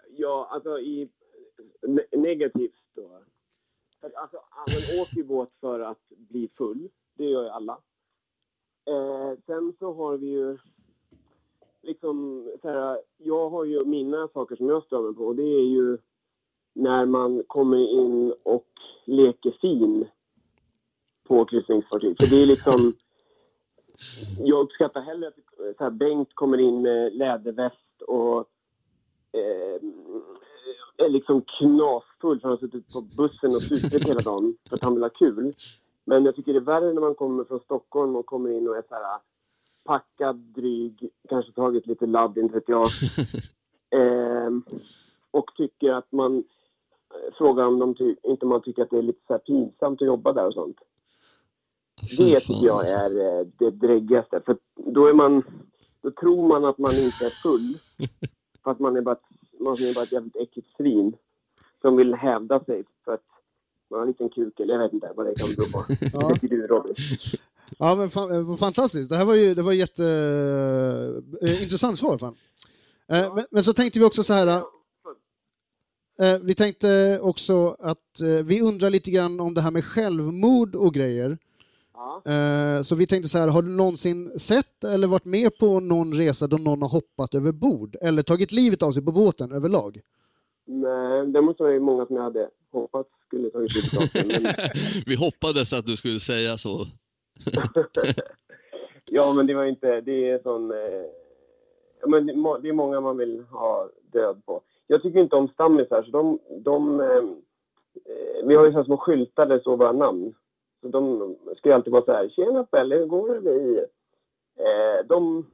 Ja, 0.09 0.49
alltså 0.51 0.79
i 0.79 1.09
ne- 1.83 2.17
negativt 2.17 2.83
då. 2.95 3.09
För 4.01 4.11
alltså, 4.17 4.37
man 4.57 5.01
åker 5.03 5.17
ju 5.17 5.25
båt 5.25 5.51
för 5.61 5.81
att 5.81 6.09
bli 6.09 6.49
full. 6.49 6.89
Det 7.15 7.25
gör 7.25 7.43
ju 7.43 7.49
alla. 7.49 7.79
Eh, 8.85 9.39
sen 9.47 9.73
så 9.79 9.93
har 9.93 10.17
vi 10.17 10.27
ju 10.27 10.59
liksom 11.83 12.49
så 12.63 12.69
här, 12.69 13.01
jag 13.17 13.51
har 13.51 13.65
ju 13.65 13.79
mina 13.85 14.29
saker 14.29 14.57
som 14.57 14.69
jag 14.69 14.85
stör 14.85 15.03
mig 15.03 15.15
på 15.15 15.27
och 15.27 15.37
det 15.37 15.43
är 15.43 15.69
ju 15.69 15.99
när 16.73 17.07
man 17.07 17.43
kommer 17.47 17.79
in 17.79 18.35
och 18.43 18.69
leker 19.05 19.51
fin 19.61 20.09
på 21.25 21.45
kryssningsfartyg. 21.45 22.17
För 22.21 22.27
det 22.27 22.43
är 22.43 22.47
liksom 22.47 22.93
jag 24.39 24.61
uppskattar 24.65 25.01
hellre 25.01 25.29
att 25.29 25.35
så 25.79 25.85
här, 25.85 25.91
Bengt 25.91 26.35
kommer 26.35 26.59
in 26.59 26.83
med 26.83 27.17
läderväst 27.17 27.90
och 28.01 28.39
eh, 29.33 29.81
är 30.97 31.09
liksom 31.09 31.43
knasfull 31.43 32.41
för 32.41 32.49
han 32.49 32.51
har 32.51 32.57
suttit 32.57 32.93
på 32.93 33.01
bussen 33.01 33.55
och 33.55 33.63
supit 33.63 34.09
hela 34.09 34.21
dagen 34.21 34.57
för 34.69 34.77
att 34.77 34.83
han 34.83 34.95
vill 34.95 35.03
ha 35.03 35.11
kul. 35.11 35.55
Men 36.05 36.25
jag 36.25 36.37
tycker 36.37 36.53
det 36.53 36.59
är 36.59 36.61
värre 36.61 36.93
när 36.93 37.01
man 37.01 37.15
kommer 37.15 37.45
från 37.45 37.61
Stockholm 37.61 38.17
och 38.17 38.27
kommer 38.27 38.51
in 38.51 38.69
och 38.69 38.77
är 38.77 38.83
så 38.89 38.95
här 38.95 39.19
packad, 39.85 40.37
dryg, 40.37 41.11
kanske 41.29 41.53
tagit 41.53 41.87
lite 41.87 42.07
ladd, 42.07 42.39
inte 42.39 42.55
vet 42.55 42.69
jag. 42.69 42.89
Eh, 43.93 44.51
och 45.31 45.51
tycker 45.57 45.93
att 45.93 46.13
man 46.13 46.37
eh, 47.15 47.35
frågar 47.39 47.67
om 47.67 47.79
de 47.79 47.95
ty- 47.95 48.17
inte 48.23 48.47
man 48.47 48.63
tycker 48.63 48.83
att 48.83 48.91
det 48.91 48.99
är 48.99 49.03
lite 49.03 49.27
så 49.27 49.33
här 49.33 49.39
pinsamt 49.39 50.03
att 50.03 50.07
jobba 50.07 50.33
där 50.33 50.47
och 50.47 50.55
sånt. 50.55 50.77
Det 52.19 52.41
tycker 52.41 52.67
jag 52.67 52.79
alltså. 52.79 52.97
är 52.97 53.39
eh, 53.41 53.47
det 53.59 53.71
dräggigaste. 53.71 54.41
För 54.47 54.57
då 54.75 55.07
är 55.07 55.15
man... 55.15 55.43
Då 56.03 56.11
tror 56.11 56.49
man 56.49 56.65
att 56.65 56.79
man 56.79 56.95
inte 56.95 57.27
är 57.27 57.31
full. 57.43 57.79
Fast 58.65 58.81
man 58.81 58.97
är 58.97 59.01
bara, 59.01 59.17
man 59.61 59.75
är 59.75 59.95
bara 59.95 60.05
ett 60.05 60.13
jävligt 60.13 60.37
äckligt 60.37 60.77
svin. 60.77 61.17
Som 61.81 61.97
vill 61.97 62.15
hävda 62.15 62.65
sig 62.65 62.85
för 63.05 63.15
att 63.15 63.25
man 63.91 63.99
har 63.99 64.07
en 64.07 64.09
liten 64.09 64.29
kuk 64.29 64.61
eller 64.61 64.75
jag 64.75 64.83
vet 64.83 64.93
inte 64.93 65.13
vad 65.17 65.27
det 65.27 65.35
kan 65.35 65.49
bero 65.57 65.71
på. 65.73 65.85
Ja. 66.13 66.29
Det 66.29 66.41
tycker 66.41 66.57
du 66.57 66.67
Robin. 66.67 66.95
Ja, 67.79 67.95
men 67.95 68.11
fan, 68.11 68.51
eh, 68.51 68.57
fantastiskt. 68.57 69.11
Det 69.11 69.17
här 69.17 69.25
var 69.25 69.35
ju 69.35 69.55
det 69.55 69.63
var 69.63 69.73
jätte, 69.73 70.05
eh, 71.43 71.63
intressant 71.63 71.99
svar. 71.99 72.19
Fan. 72.19 72.35
Eh, 73.13 73.35
men, 73.35 73.45
men 73.51 73.63
så 73.63 73.73
tänkte 73.73 73.99
vi 73.99 74.05
också 74.05 74.23
så 74.23 74.33
här. 74.33 74.63
Eh, 76.21 76.39
vi 76.43 76.55
tänkte 76.55 77.19
också 77.23 77.77
att 77.79 78.21
eh, 78.21 78.47
vi 78.47 78.61
undrar 78.63 78.91
lite 78.91 79.11
grann 79.11 79.41
om 79.41 79.55
det 79.55 79.61
här 79.61 79.71
med 79.71 79.85
självmord 79.85 80.75
och 80.75 80.95
grejer. 80.95 81.39
Ja. 82.01 82.23
Eh, 82.33 82.83
så 82.83 82.97
vi 82.97 83.07
tänkte 83.07 83.29
så 83.29 83.39
här, 83.39 83.49
har 83.49 83.63
du 83.63 83.69
någonsin 83.69 84.27
sett 84.27 84.85
eller 84.85 85.09
varit 85.09 85.25
med 85.25 85.59
på 85.59 85.81
någon 85.81 86.13
resa 86.13 86.47
då 86.47 86.57
någon 86.57 86.83
har 86.83 86.89
hoppat 86.89 87.35
över 87.35 87.53
bord 87.53 87.97
eller 88.03 88.23
tagit 88.23 88.53
livet 88.53 88.83
av 88.83 88.91
sig 88.91 89.05
på 89.05 89.13
båten 89.13 89.53
överlag? 89.53 90.01
Nej, 90.65 91.27
däremot 91.27 91.57
så 91.57 91.65
är 91.65 91.73
det 91.73 91.81
många 91.81 92.07
som 92.07 92.17
jag 92.17 92.23
hade 92.23 92.49
hoppats 92.73 93.09
skulle 93.27 93.51
tagit 93.51 93.75
livet 93.75 93.97
av 93.97 94.07
sig. 94.07 94.43
Men, 94.43 94.53
Vi 95.07 95.15
hoppades 95.15 95.73
att 95.73 95.87
du 95.87 95.97
skulle 95.97 96.21
säga 96.21 96.59
så. 96.59 96.87
ja, 99.05 99.33
men 99.33 99.47
det 99.47 99.55
var 99.55 99.65
inte... 99.65 100.01
Det 100.01 100.31
är 100.31 100.39
sån... 100.43 100.71
Eh, 100.71 101.07
men 102.07 102.27
det, 102.27 102.33
det 102.63 102.69
är 102.69 102.73
många 102.73 103.01
man 103.01 103.17
vill 103.17 103.45
ha 103.51 103.89
död 104.13 104.43
på. 104.47 104.61
Jag 104.87 105.03
tycker 105.03 105.21
inte 105.21 105.37
om 105.37 105.49
stammisar, 105.49 106.03
så 106.03 106.11
de... 106.11 106.39
de 106.65 107.01
eh, 107.01 107.07
eh, 107.07 108.47
vi 108.47 108.55
har 108.55 108.65
ju 108.65 108.73
så 108.73 108.77
här 108.77 108.85
små 108.85 108.97
skyltar 108.97 109.47
där 109.47 109.55
det 109.55 109.61
står 109.61 109.77
våra 109.77 109.93
namn. 109.93 110.35
Så 110.81 110.89
de 110.89 111.37
ska 111.57 111.69
ju 111.69 111.75
alltid 111.75 111.93
vara 111.93 112.05
så 112.05 112.13
här, 112.13 112.29
tjena 112.29 112.65
Pelle, 112.65 112.97
hur 112.97 113.07
går 113.07 113.35
det 113.35 113.41
med? 113.41 113.79
Eh, 114.57 115.07
de 115.07 115.47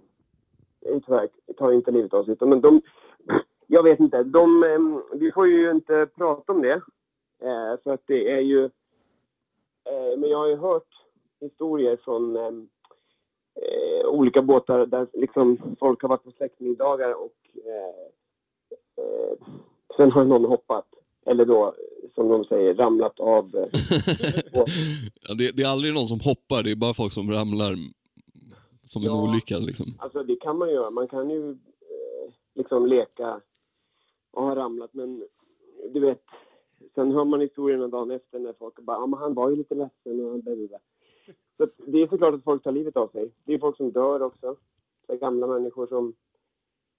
tyvärr, 0.82 1.28
tar 1.56 1.72
inte 1.72 1.90
livet 1.90 2.14
av 2.14 2.24
sig, 2.24 2.36
men 2.40 2.60
de... 2.60 2.82
Jag 3.66 3.82
vet 3.82 4.00
inte, 4.00 4.22
de... 4.22 4.64
Eh, 4.64 5.18
vi 5.18 5.32
får 5.32 5.46
ju 5.46 5.70
inte 5.70 6.06
prata 6.16 6.52
om 6.52 6.62
det. 6.62 6.80
Eh, 7.42 7.80
för 7.82 7.90
att 7.90 8.02
det 8.06 8.32
är 8.32 8.40
ju... 8.40 8.64
Eh, 9.84 10.18
men 10.18 10.30
jag 10.30 10.38
har 10.38 10.48
ju 10.48 10.56
hört 10.56 10.88
historier 11.40 11.96
från 11.96 12.36
eh, 12.36 12.52
eh, 13.56 14.06
olika 14.06 14.42
båtar 14.42 14.86
där 14.86 15.06
liksom 15.12 15.76
folk 15.80 16.02
har 16.02 16.08
varit 16.08 16.24
på 16.24 16.30
släktmiddagar 16.30 17.12
och 17.14 17.36
eh, 17.64 18.06
eh, 19.04 19.36
sen 19.96 20.10
har 20.10 20.24
någon 20.24 20.44
hoppat. 20.44 20.86
Eller 21.26 21.44
då, 21.44 21.74
som 22.14 22.28
de 22.28 22.44
säger, 22.44 22.74
ramlat 22.74 23.20
av. 23.20 23.56
Eh. 23.56 23.68
Ja, 25.28 25.34
det, 25.34 25.50
det 25.56 25.62
är 25.62 25.68
aldrig 25.68 25.94
någon 25.94 26.06
som 26.06 26.20
hoppar, 26.20 26.62
det 26.62 26.70
är 26.70 26.76
bara 26.76 26.94
folk 26.94 27.12
som 27.12 27.30
ramlar 27.30 27.74
som 28.84 29.02
en 29.02 29.06
Ja. 29.08 29.22
olycka 29.28 29.58
liksom. 29.58 29.86
Alltså 29.98 30.22
det 30.22 30.36
kan 30.36 30.58
man 30.58 30.70
göra. 30.70 30.90
Man 30.90 31.08
kan 31.08 31.30
ju 31.30 31.50
eh, 31.50 32.32
liksom 32.54 32.86
leka 32.86 33.40
och 34.30 34.42
ha 34.44 34.56
ramlat. 34.56 34.90
Men 34.94 35.24
du 35.94 36.00
vet, 36.00 36.22
sen 36.94 37.12
hör 37.12 37.24
man 37.24 37.40
historierna 37.40 37.88
dagen 37.88 38.10
efter 38.10 38.38
när 38.38 38.52
folk 38.52 38.80
bara, 38.80 38.96
ja 38.96 39.06
men 39.06 39.18
han 39.20 39.34
var 39.34 39.50
ju 39.50 39.56
lite 39.56 39.74
ledsen 39.74 40.24
och 40.24 40.30
han 40.30 40.40
blablabla." 40.40 40.78
Så 41.56 41.66
det 41.86 42.02
är 42.02 42.08
såklart 42.08 42.34
att 42.34 42.44
folk 42.44 42.62
tar 42.62 42.72
livet 42.72 42.96
av 42.96 43.08
sig. 43.08 43.30
Det 43.44 43.54
är 43.54 43.58
folk 43.58 43.76
som 43.76 43.92
dör 43.92 44.22
också. 44.22 44.56
Det 45.06 45.12
är 45.12 45.16
gamla 45.18 45.46
människor 45.46 45.86
som 45.86 46.14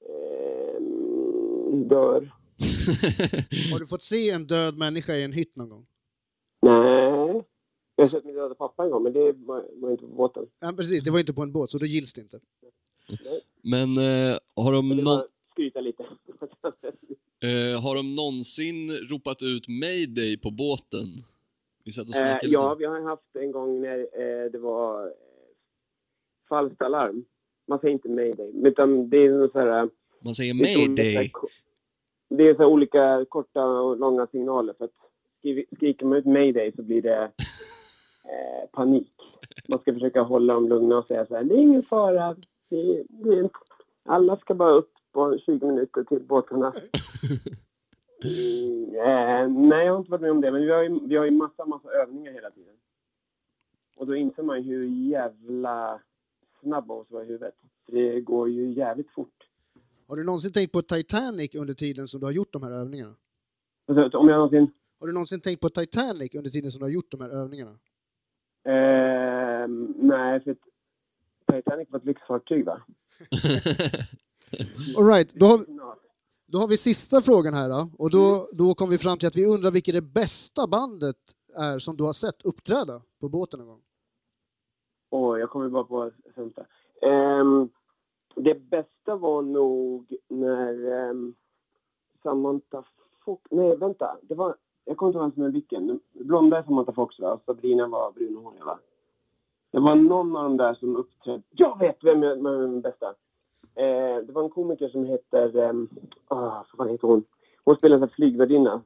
eh, 0.09 0.81
dör. 1.87 2.31
Har 3.71 3.79
du 3.79 3.87
fått 3.87 4.01
se 4.01 4.29
en 4.29 4.47
död 4.47 4.77
människa 4.77 5.13
i 5.15 5.23
en 5.23 5.33
hytt 5.33 5.55
någon 5.55 5.69
gång? 5.69 5.85
Nej. 6.61 7.43
Jag 7.95 8.03
har 8.03 8.07
sett 8.07 8.25
min 8.25 8.35
döda 8.35 8.55
pappa 8.55 8.83
en 8.83 8.89
gång, 8.91 9.03
men 9.03 9.13
det 9.13 9.31
var, 9.31 9.65
var 9.81 9.91
inte 9.91 10.03
på 10.03 10.13
båten. 10.15 10.45
Ja, 10.61 10.73
precis, 10.77 11.03
det 11.03 11.11
var 11.11 11.19
inte 11.19 11.33
på 11.33 11.41
en 11.41 11.51
båt 11.53 11.69
så 11.71 11.77
då 11.77 11.85
gills 11.85 12.13
det 12.13 12.21
inte. 12.21 12.39
Nej. 13.25 13.41
Men 13.63 13.97
eh, 13.97 14.37
har, 14.55 14.71
de 14.71 15.03
var 15.05 15.27
skryta 15.51 15.81
lite. 15.81 16.03
eh, 17.43 17.81
har 17.81 17.95
de 17.95 18.15
någonsin 18.15 18.91
ropat 18.91 19.41
ut 19.41 19.67
mayday 19.67 20.37
på 20.37 20.51
båten? 20.51 21.07
Vi 21.83 21.91
satt 21.91 22.09
och 22.09 22.15
Eh, 22.15 22.19
snackade 22.21 22.53
ja, 22.53 22.69
lite. 22.73 22.79
vi 22.79 22.85
har 22.85 23.01
haft 23.01 23.35
en 23.35 23.51
gång 23.51 23.81
när 23.81 23.99
eh, 23.99 24.51
det 24.51 24.57
var 24.57 25.05
eh, 25.05 25.11
falskt 26.49 26.81
alarm. 26.81 27.25
Man 27.67 27.79
säger 27.79 27.93
inte 27.93 28.09
mayday, 28.09 28.51
utan 28.63 29.09
det 29.09 29.17
är 29.17 29.47
så 29.51 29.59
här... 29.59 29.89
Man 30.21 30.35
säger 30.35 30.53
olika- 30.53 30.87
mayday. 30.87 31.31
Det 32.29 32.49
är 32.49 32.55
så 32.55 32.65
olika 32.65 33.25
korta 33.29 33.65
och 33.65 33.97
långa 33.97 34.27
signaler. 34.27 34.73
För 34.73 34.85
att 34.85 34.91
skriker 35.75 36.05
man 36.05 36.17
ut 36.17 36.25
mayday 36.25 36.71
så 36.75 36.83
blir 36.83 37.01
det 37.01 37.23
eh, 38.25 38.69
panik. 38.71 39.13
Man 39.67 39.79
ska 39.79 39.93
försöka 39.93 40.21
hålla 40.21 40.53
dem 40.53 40.69
lugna 40.69 40.97
och 40.97 41.05
säga 41.05 41.25
så 41.25 41.35
här, 41.35 41.43
det 41.43 41.55
är 41.55 41.59
ingen 41.59 41.83
fara. 41.83 42.35
Det, 42.69 43.03
det 43.09 43.29
är, 43.29 43.49
alla 44.05 44.37
ska 44.37 44.53
bara 44.53 44.71
upp 44.71 44.91
på 45.11 45.37
20 45.45 45.67
minuter 45.67 46.03
till 46.03 46.23
båtarna. 46.23 46.73
Mm, 48.23 48.95
eh, 48.95 49.49
nej, 49.49 49.85
jag 49.85 49.93
har 49.93 49.99
inte 49.99 50.11
varit 50.11 50.21
med 50.21 50.31
om 50.31 50.41
det. 50.41 50.51
Men 50.51 50.61
vi 50.61 50.71
har 50.71 50.83
ju, 50.83 50.99
vi 51.07 51.15
har 51.15 51.25
ju 51.25 51.31
massa, 51.31 51.65
massa 51.65 51.89
övningar 51.89 52.31
hela 52.31 52.51
tiden. 52.51 52.75
Och 53.97 54.07
då 54.07 54.15
inser 54.15 54.43
man 54.43 54.61
ju 54.61 54.77
hur 54.77 54.85
jävla 54.85 55.99
snabba 56.61 56.93
oss 56.93 57.11
var 57.11 57.21
i 57.21 57.25
huvudet. 57.25 57.55
Det 57.87 58.21
går 58.21 58.49
ju 58.49 58.71
jävligt 58.71 59.11
fort. 59.11 59.36
Har 60.07 60.17
du 60.17 60.23
någonsin 60.23 60.51
tänkt 60.51 60.71
på 60.71 60.81
Titanic 60.81 61.55
under 61.55 61.73
tiden 61.73 62.07
som 62.07 62.19
du 62.19 62.25
har 62.25 62.33
gjort 62.33 62.53
de 62.53 62.63
här 62.63 62.71
övningarna? 62.71 63.13
Om 63.87 63.97
jag 64.29 64.37
någonsin... 64.37 64.71
Har 64.99 65.07
du 65.07 65.13
någonsin 65.13 65.41
tänkt 65.41 65.59
på 65.61 65.69
Titanic 65.69 66.35
under 66.35 66.49
tiden 66.49 66.71
som 66.71 66.79
du 66.79 66.85
har 66.85 66.91
gjort 66.91 67.11
de 67.11 67.21
här 67.21 67.29
övningarna? 67.43 67.71
Eh, 68.65 69.67
nej, 69.95 70.43
för 70.43 70.55
Titanic 71.51 71.87
var 71.91 71.99
ett 71.99 72.05
lyxfartyg, 72.05 72.65
va? 72.65 72.81
All 74.97 75.05
right, 75.07 75.33
då 75.33 75.45
har, 75.45 75.59
Ja. 75.67 75.97
då 76.47 76.59
har 76.59 76.67
vi 76.67 76.77
sista 76.77 77.21
frågan 77.21 77.53
här 77.53 77.69
då. 77.69 77.89
Och 77.97 78.11
då, 78.11 78.47
då 78.53 78.73
kom 78.73 78.89
vi 78.89 78.97
fram 78.97 79.17
till 79.17 79.27
att 79.27 79.35
vi 79.35 79.45
undrar 79.45 79.71
vilket 79.71 79.95
det 79.95 80.01
bästa 80.01 80.67
bandet 80.67 81.15
är 81.57 81.79
som 81.79 81.97
du 81.97 82.03
har 82.03 82.13
sett 82.13 82.45
uppträda 82.45 83.01
på 83.21 83.29
båten 83.29 83.59
någon 83.59 83.67
gång. 83.67 83.81
Åh, 85.09 85.39
jag 85.39 85.49
kommer 85.49 85.69
bara 85.69 85.83
på 85.83 86.11
sämsta. 86.35 86.61
Ehm, 87.01 87.69
det 88.37 88.69
bästa 88.69 89.15
var 89.15 89.41
nog 89.41 90.15
när 90.27 90.85
um, 91.09 91.35
Samantha 92.23 92.83
Fox... 93.25 93.43
Nej, 93.51 93.77
vänta. 93.77 94.17
Det 94.21 94.35
var... 94.35 94.55
Jag 94.85 94.97
kommer 94.97 95.09
inte 95.09 95.17
ihåg 95.19 95.23
vem 95.25 95.31
som 95.31 95.43
är 95.43 95.49
vilken. 95.49 95.99
Blonda 96.13 96.57
är 96.57 96.63
Samantha 96.63 96.91
Fox, 96.93 97.19
va? 97.19 97.39
Sabrina 97.45 97.87
var 97.87 98.11
brunhårig, 98.11 98.63
va? 98.63 98.79
Det 99.71 99.79
var 99.79 99.95
någon 99.95 100.35
av 100.35 100.43
dem 100.43 100.57
där 100.57 100.73
som 100.73 100.95
uppträdde... 100.95 101.43
Jag 101.49 101.79
vet 101.79 102.03
vem 102.03 102.23
jag- 102.23 102.35
vem 102.35 102.45
är 102.45 102.57
den 102.57 102.81
bästa! 102.81 103.07
Eh, 103.75 104.17
det 104.17 104.31
var 104.31 104.43
en 104.43 104.49
komiker 104.49 104.89
som 104.89 105.05
heter... 105.05 105.55
Um, 105.69 105.89
oh, 106.29 106.63
vad 106.77 106.89
heter 106.91 107.07
hon? 107.07 107.23
Hon 107.63 107.75
spelade 107.75 108.03
en 108.05 108.09
flygvärdinna. 108.09 108.81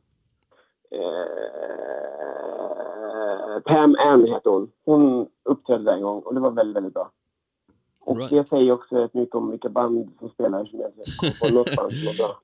Eh, 0.92 1.26
Pam 3.66 3.96
Ann 4.00 4.26
heter 4.26 4.50
hon. 4.50 4.72
Hon 4.86 5.28
uppträdde 5.44 5.84
där 5.84 5.94
en 5.94 6.02
gång 6.04 6.22
och 6.22 6.34
det 6.34 6.40
var 6.40 6.52
väldigt, 6.52 6.76
väldigt 6.76 6.94
bra. 6.94 7.12
Och 8.02 8.18
Right. 8.18 8.32
det 8.32 8.48
säger 8.50 8.72
också 8.72 8.96
rätt 8.96 9.14
mycket 9.14 9.36
om 9.36 9.52
vilka 9.52 9.70
band 9.70 10.12
som 10.20 10.30
spelar 10.30 10.66
som 10.66 10.80
jag 10.80 10.90
inte 10.90 11.12
kommer 11.18 11.34
på 11.40 11.56
något 11.56 11.76
band 11.76 11.94
som 11.94 12.06
var 12.06 12.14
bra. 12.18 12.42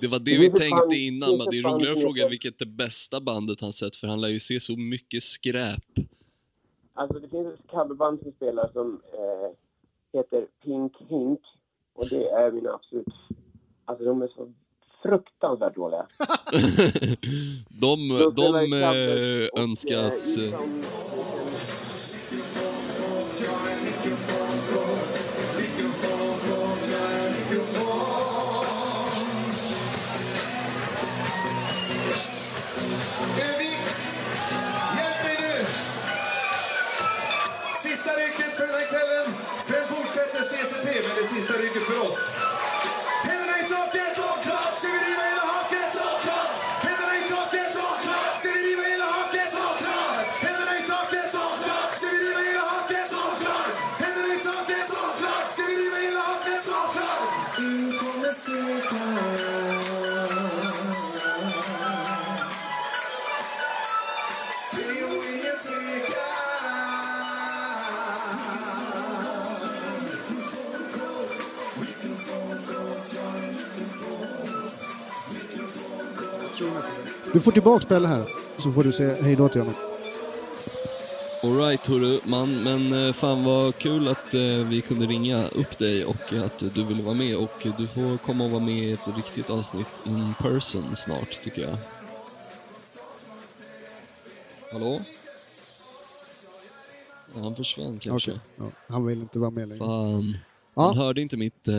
Det 0.00 0.06
var 0.08 0.18
det 0.18 0.24
Det 0.32 0.38
vi 0.38 0.50
tänkte 0.50 0.76
band- 0.80 0.92
innan, 0.92 1.36
men 1.38 1.46
det 1.50 1.58
är 1.58 1.62
roligare 1.62 1.92
att 1.96 2.02
fråga 2.02 2.28
vilket 2.28 2.58
det 2.58 2.66
bästa 2.66 3.20
bandet 3.20 3.60
han 3.60 3.72
sett, 3.72 3.96
för 3.96 4.06
han 4.06 4.20
lär 4.20 4.28
ju 4.28 4.40
se 4.40 4.60
så 4.60 4.76
mycket 4.76 5.22
skräp. 5.22 5.84
Alltså 6.94 7.18
det 7.18 7.28
finns 7.28 7.46
ett 7.54 7.70
coverband 7.70 8.20
som 8.22 8.32
spelar 8.32 8.70
som 8.72 9.00
eh, 9.12 9.50
heter 10.20 10.46
Pink 10.64 10.92
Hink. 11.08 11.40
Och 11.94 12.08
det 12.08 12.28
är 12.28 12.52
mina 12.52 12.70
absolut... 12.72 13.06
Alltså 13.84 14.04
de 14.04 14.22
är 14.22 14.28
så 14.28 14.52
fruktansvärt 15.02 15.74
dåliga. 15.74 16.06
de 17.68 18.08
De 18.08 18.32
de 18.34 18.64
i 18.64 18.70
covers 18.70 18.72
eh, 18.72 19.48
och, 19.52 19.58
önskas... 19.58 20.36
eh, 20.36 20.54
Du 77.40 77.44
får 77.44 77.52
tillbaka 77.52 77.86
Pelle 77.88 78.08
här, 78.08 78.24
så 78.56 78.72
får 78.72 78.84
du 78.84 78.92
säga 78.92 79.22
hej 79.22 79.36
då 79.36 79.48
till 79.48 79.60
honom. 79.60 79.74
Alright 81.44 81.86
hörru 81.86 82.18
man, 82.30 82.62
men 82.62 83.06
eh, 83.06 83.12
fan 83.12 83.44
vad 83.44 83.78
kul 83.78 84.08
att 84.08 84.34
eh, 84.34 84.40
vi 84.42 84.80
kunde 84.88 85.06
ringa 85.06 85.48
upp 85.48 85.78
dig 85.78 86.04
och 86.04 86.32
att 86.32 86.58
du 86.74 86.84
ville 86.84 87.02
vara 87.02 87.14
med 87.14 87.36
och 87.36 87.66
du 87.78 87.86
får 87.86 88.18
komma 88.18 88.44
och 88.44 88.50
vara 88.50 88.62
med 88.62 88.74
i 88.74 88.92
ett 88.92 89.16
riktigt 89.16 89.50
avsnitt 89.50 89.86
in 90.06 90.34
person 90.38 90.96
snart 90.96 91.44
tycker 91.44 91.62
jag. 91.62 91.76
Hallå? 94.72 95.00
Ja, 97.34 97.42
han 97.42 97.56
försvann 97.56 97.98
kanske. 97.98 98.30
Okej, 98.30 98.40
ja, 98.56 98.64
han 98.88 99.06
vill 99.06 99.20
inte 99.20 99.38
vara 99.38 99.50
med 99.50 99.68
längre. 99.68 99.78
Fan. 99.78 100.36
Ja. 100.74 100.82
Han 100.82 100.96
hörde 100.96 101.20
inte 101.20 101.36
mitt, 101.36 101.68
eh, 101.68 101.74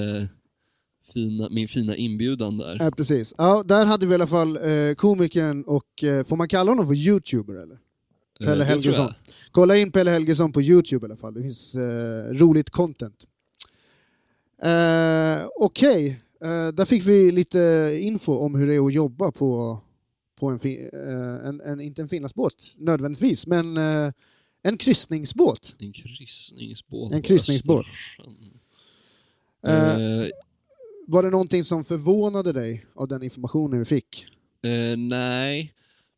fina, 1.14 1.50
min 1.50 1.68
fina 1.68 1.96
inbjudan 1.96 2.58
där. 2.58 2.78
Ja, 2.80 2.92
precis. 2.92 3.36
Ja, 3.38 3.64
där 3.66 3.86
hade 3.86 4.06
vi 4.06 4.12
i 4.12 4.16
alla 4.16 4.28
fall 4.28 4.58
eh, 4.58 4.96
komikern 4.96 5.64
och, 5.64 6.04
eh, 6.04 6.24
får 6.24 6.36
man 6.36 6.48
kalla 6.48 6.72
honom 6.72 6.88
för 6.88 6.96
youtuber 6.96 7.54
eller? 7.54 7.78
Eh, 8.40 8.46
Pelle 8.48 8.64
Helgesson. 8.64 9.14
Kolla 9.52 9.78
in 9.78 9.92
Pelle 9.92 10.12
Helgesson 10.12 10.52
på 10.52 10.62
Youtube 10.62 11.06
i 11.06 11.08
alla 11.08 11.18
fall, 11.18 11.34
det 11.34 11.42
finns 11.42 11.76
eh, 11.76 12.34
roligt 12.34 12.70
content. 12.70 13.28
Eh, 14.64 15.48
Okej, 15.60 16.20
eh, 16.42 16.68
där 16.68 16.86
fick 16.86 17.04
vi 17.08 17.32
lite 17.32 17.90
info 18.02 18.34
om 18.34 18.56
hur 18.56 18.68
det 18.68 18.76
är 18.76 18.88
att 18.88 18.94
jobba 18.94 19.32
på, 19.32 19.80
på 20.40 20.50
en, 20.50 20.60
eh, 20.64 21.48
en, 21.48 21.62
en, 21.62 21.82
inte 21.82 22.02
en 22.02 22.08
finlandsbåt 22.08 22.76
nödvändigtvis, 22.78 23.48
men 23.48 23.78
en 24.64 24.78
kryssningsbåt. 24.78 25.76
En 25.80 25.94
kryssningsbåt. 25.94 27.14
En 27.14 27.22
kryssningsbåt. 27.22 27.86
Östersjön. 29.64 30.32
Eh, 31.12 31.16
Eh, 31.16 31.16
Var 31.16 31.24
det 31.24 31.30
någonting 31.30 31.64
som 31.64 31.84
förvånade 31.84 32.52
dig 32.54 32.86
av 32.96 33.08
den 33.08 33.24
informationen 33.24 33.80
vi 33.80 33.86
fick? 33.86 34.26
Eh, 34.64 34.98
nej, 34.98 35.74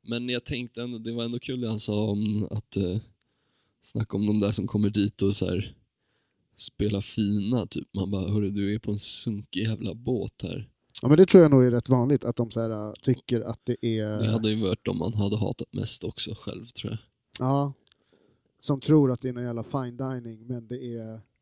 men 0.08 0.30
jag 0.30 0.46
tänkte 0.46 0.82
ändå, 0.82 0.98
det 0.98 1.14
var 1.14 1.24
ändå 1.24 1.40
kul 1.40 1.62
det 1.62 1.70
han 1.70 1.80
sa 1.80 2.04
om 2.10 2.48
att 2.52 2.78
eh, 2.78 2.98
snacka 3.84 4.18
om 4.18 4.26
de 4.26 4.40
där 4.40 4.52
som 4.52 4.68
kommer 4.68 4.90
dit 4.90 5.22
och 5.22 5.36
så 5.36 5.46
här 5.46 5.76
spela 6.58 7.02
fina 7.02 7.68
typ. 7.68 7.88
Man 7.94 8.12
bara, 8.12 8.32
hörru 8.32 8.50
du 8.50 8.76
är 8.76 8.80
på 8.80 8.92
en 8.92 9.00
sunkig 9.00 9.64
jävla 9.64 9.94
båt 9.94 10.42
här. 10.42 10.70
Ja, 11.02 11.08
men 11.08 11.18
det 11.18 11.26
tror 11.26 11.42
jag 11.42 11.52
nog 11.52 11.66
är 11.66 11.72
rätt 11.72 11.90
vanligt, 11.90 12.24
att 12.24 12.36
de 12.36 12.52
så 12.52 12.62
här, 12.62 12.70
äh, 12.70 12.94
tycker 13.02 13.42
att 13.42 13.60
det 13.64 13.86
är... 13.86 14.22
Det 14.22 14.32
hade 14.32 14.50
ju 14.50 14.62
varit 14.62 14.86
de 14.86 14.98
man 14.98 15.14
hade 15.14 15.38
hatat 15.38 15.74
mest 15.74 16.04
också 16.04 16.36
själv 16.36 16.66
tror 16.68 16.92
jag. 16.92 17.00
Ja. 17.40 17.74
Som 18.60 18.80
tror 18.80 19.12
att 19.12 19.22
det 19.22 19.30
är 19.30 19.34
någon 19.34 19.44
jävla 19.44 19.64
fine 19.64 19.98
dining, 19.98 20.48
men 20.48 20.68
det 20.68 20.76
är... 20.76 21.33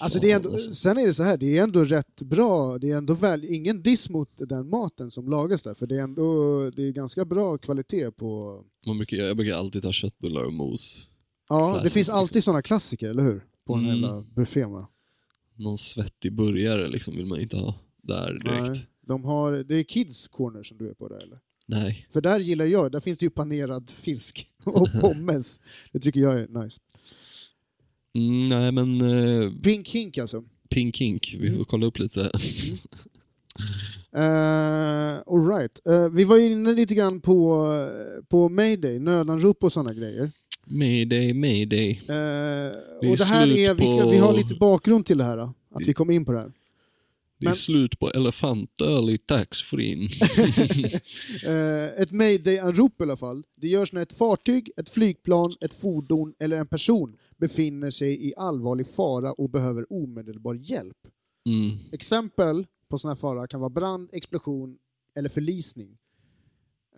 Alltså 0.00 0.18
det 0.18 0.30
är 0.32 0.36
ändå, 0.36 0.48
alltså. 0.48 0.72
sen 0.72 0.98
är 0.98 1.06
det 1.06 1.14
så 1.14 1.22
här, 1.22 1.36
det 1.36 1.58
är 1.58 1.62
ändå 1.62 1.84
rätt 1.84 2.22
bra, 2.22 2.78
det 2.78 2.90
är 2.90 2.96
ändå 2.96 3.14
väl, 3.14 3.44
ingen 3.44 3.82
diss 3.82 4.10
mot 4.10 4.30
den 4.36 4.68
maten 4.68 5.10
som 5.10 5.26
lagas 5.28 5.62
där, 5.62 5.74
för 5.74 5.86
det 5.86 5.96
är 5.96 6.02
ändå 6.02 6.22
det 6.76 6.82
är 6.88 6.92
ganska 6.92 7.24
bra 7.24 7.58
kvalitet 7.58 8.10
på... 8.10 8.60
Man 8.86 8.96
brukar, 8.98 9.16
jag 9.16 9.36
brukar 9.36 9.54
alltid 9.54 9.82
ta 9.82 9.92
köttbullar 9.92 10.42
och 10.44 10.52
mos. 10.52 11.08
Ja, 11.48 11.66
det 11.68 11.72
Classic, 11.74 11.92
finns 11.92 12.08
alltid 12.08 12.44
sådana 12.44 12.62
klassiker, 12.62 13.10
eller 13.10 13.22
hur? 13.22 13.44
På 13.66 13.74
Mm. 13.74 13.86
jävla 13.86 14.22
buffé 14.22 14.64
va? 14.64 14.88
Någon 15.54 15.78
svettig 15.78 16.32
burgare 16.36 16.88
liksom 16.88 17.16
vill 17.16 17.26
man 17.26 17.40
inte 17.40 17.56
ha 17.56 17.74
där 18.02 18.32
direkt. 18.32 18.68
Nej. 18.68 18.86
De 19.06 19.24
har, 19.24 19.52
det 19.52 19.74
är 19.74 19.82
Kids 19.82 20.28
Corner 20.28 20.62
som 20.62 20.78
du 20.78 20.90
är 20.90 20.94
på 20.94 21.08
där 21.08 21.22
eller? 21.22 21.38
Nej. 21.66 22.06
För 22.12 22.20
där 22.20 22.38
gillar 22.40 22.64
jag, 22.64 22.92
där 22.92 23.00
finns 23.00 23.18
det 23.18 23.26
ju 23.26 23.30
panerad 23.30 23.90
fisk 23.90 24.46
och 24.64 24.88
pommes. 25.00 25.60
Det 25.92 26.00
tycker 26.00 26.20
jag 26.20 26.40
är 26.40 26.48
nice. 26.48 26.80
Mm, 28.16 28.48
nej 28.48 28.72
men 28.72 29.00
eh, 29.00 29.50
Pink 29.62 29.88
Hink 29.88 30.18
alltså. 30.18 30.42
Pink 30.70 30.96
Kink, 30.96 31.36
vi 31.40 31.46
Mm. 31.48 31.58
får 31.58 31.64
kolla 31.64 31.86
upp 31.86 31.98
lite. 31.98 32.30
Uh, 34.16 35.18
all 35.26 35.48
right. 35.58 35.86
Eh, 35.88 36.08
vi 36.08 36.24
var 36.24 36.38
inne 36.38 36.72
lite 36.72 36.94
grann 36.94 37.20
på, 37.20 37.66
på 38.30 38.48
Mayday, 38.48 38.98
nödanrop 38.98 39.64
och 39.64 39.72
sådana 39.72 39.94
grejer. 39.94 40.30
Mayday, 40.66 41.32
mayday. 41.34 42.00
Eh, 42.08 42.14
är 42.14 43.10
och 43.10 43.16
det 43.16 43.24
här 43.24 43.46
är, 43.58 43.74
vi, 43.74 43.86
ska, 43.86 44.08
vi 44.10 44.18
har 44.18 44.32
lite 44.36 44.54
bakgrund 44.54 45.06
till 45.06 45.18
det 45.18 45.24
här, 45.24 45.36
då, 45.36 45.54
att 45.70 45.88
vi 45.88 45.92
kom 45.94 46.10
in 46.10 46.24
på 46.24 46.32
det 46.32 46.38
här. 46.38 46.52
Det 47.38 47.44
är 47.44 47.48
Men- 47.48 47.54
slut 47.54 47.98
på 47.98 48.10
elefantöl 48.10 49.10
i 49.10 49.18
taxfree. 49.18 50.08
Ett 51.96 52.12
mayday-anrop 52.12 53.00
i 53.00 53.02
alla 53.02 53.16
fall. 53.16 53.44
Det 53.56 53.68
görs 53.68 53.92
när 53.92 54.02
ett 54.02 54.12
fartyg, 54.12 54.70
ett 54.76 54.88
flygplan, 54.88 55.56
ett 55.60 55.74
fordon 55.74 56.34
eller 56.38 56.56
en 56.56 56.66
person 56.66 57.16
befinner 57.36 57.90
sig 57.90 58.26
i 58.28 58.34
allvarlig 58.36 58.86
fara 58.86 59.32
och 59.32 59.50
behöver 59.50 59.92
omedelbar 59.92 60.54
hjälp. 60.54 60.96
Mm. 61.48 61.78
Exempel 61.92 62.66
på 62.90 62.98
sån 62.98 63.08
här 63.08 63.16
fara 63.16 63.46
kan 63.46 63.60
vara 63.60 63.70
brand, 63.70 64.10
explosion 64.12 64.76
eller 65.18 65.28
förlisning. 65.28 65.98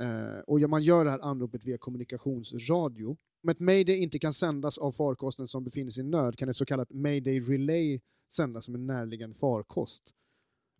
Eh, 0.00 0.40
och 0.46 0.70
man 0.70 0.82
gör 0.82 1.04
det 1.04 1.10
här 1.10 1.20
anropet 1.22 1.66
via 1.66 1.78
kommunikationsradio. 1.78 3.16
Om 3.42 3.48
ett 3.50 3.60
mayday 3.60 3.96
inte 3.96 4.18
kan 4.18 4.32
sändas 4.32 4.78
av 4.78 4.92
farkosten 4.92 5.46
som 5.46 5.64
befinner 5.64 5.90
sig 5.90 6.04
i 6.04 6.06
nöd 6.06 6.36
kan 6.36 6.48
ett 6.48 6.56
så 6.56 6.64
kallat 6.64 6.92
mayday 6.92 7.40
relay 7.40 8.00
sändas 8.32 8.64
som 8.64 8.74
en 8.74 8.86
närliggande 8.86 9.34
farkost. 9.36 10.02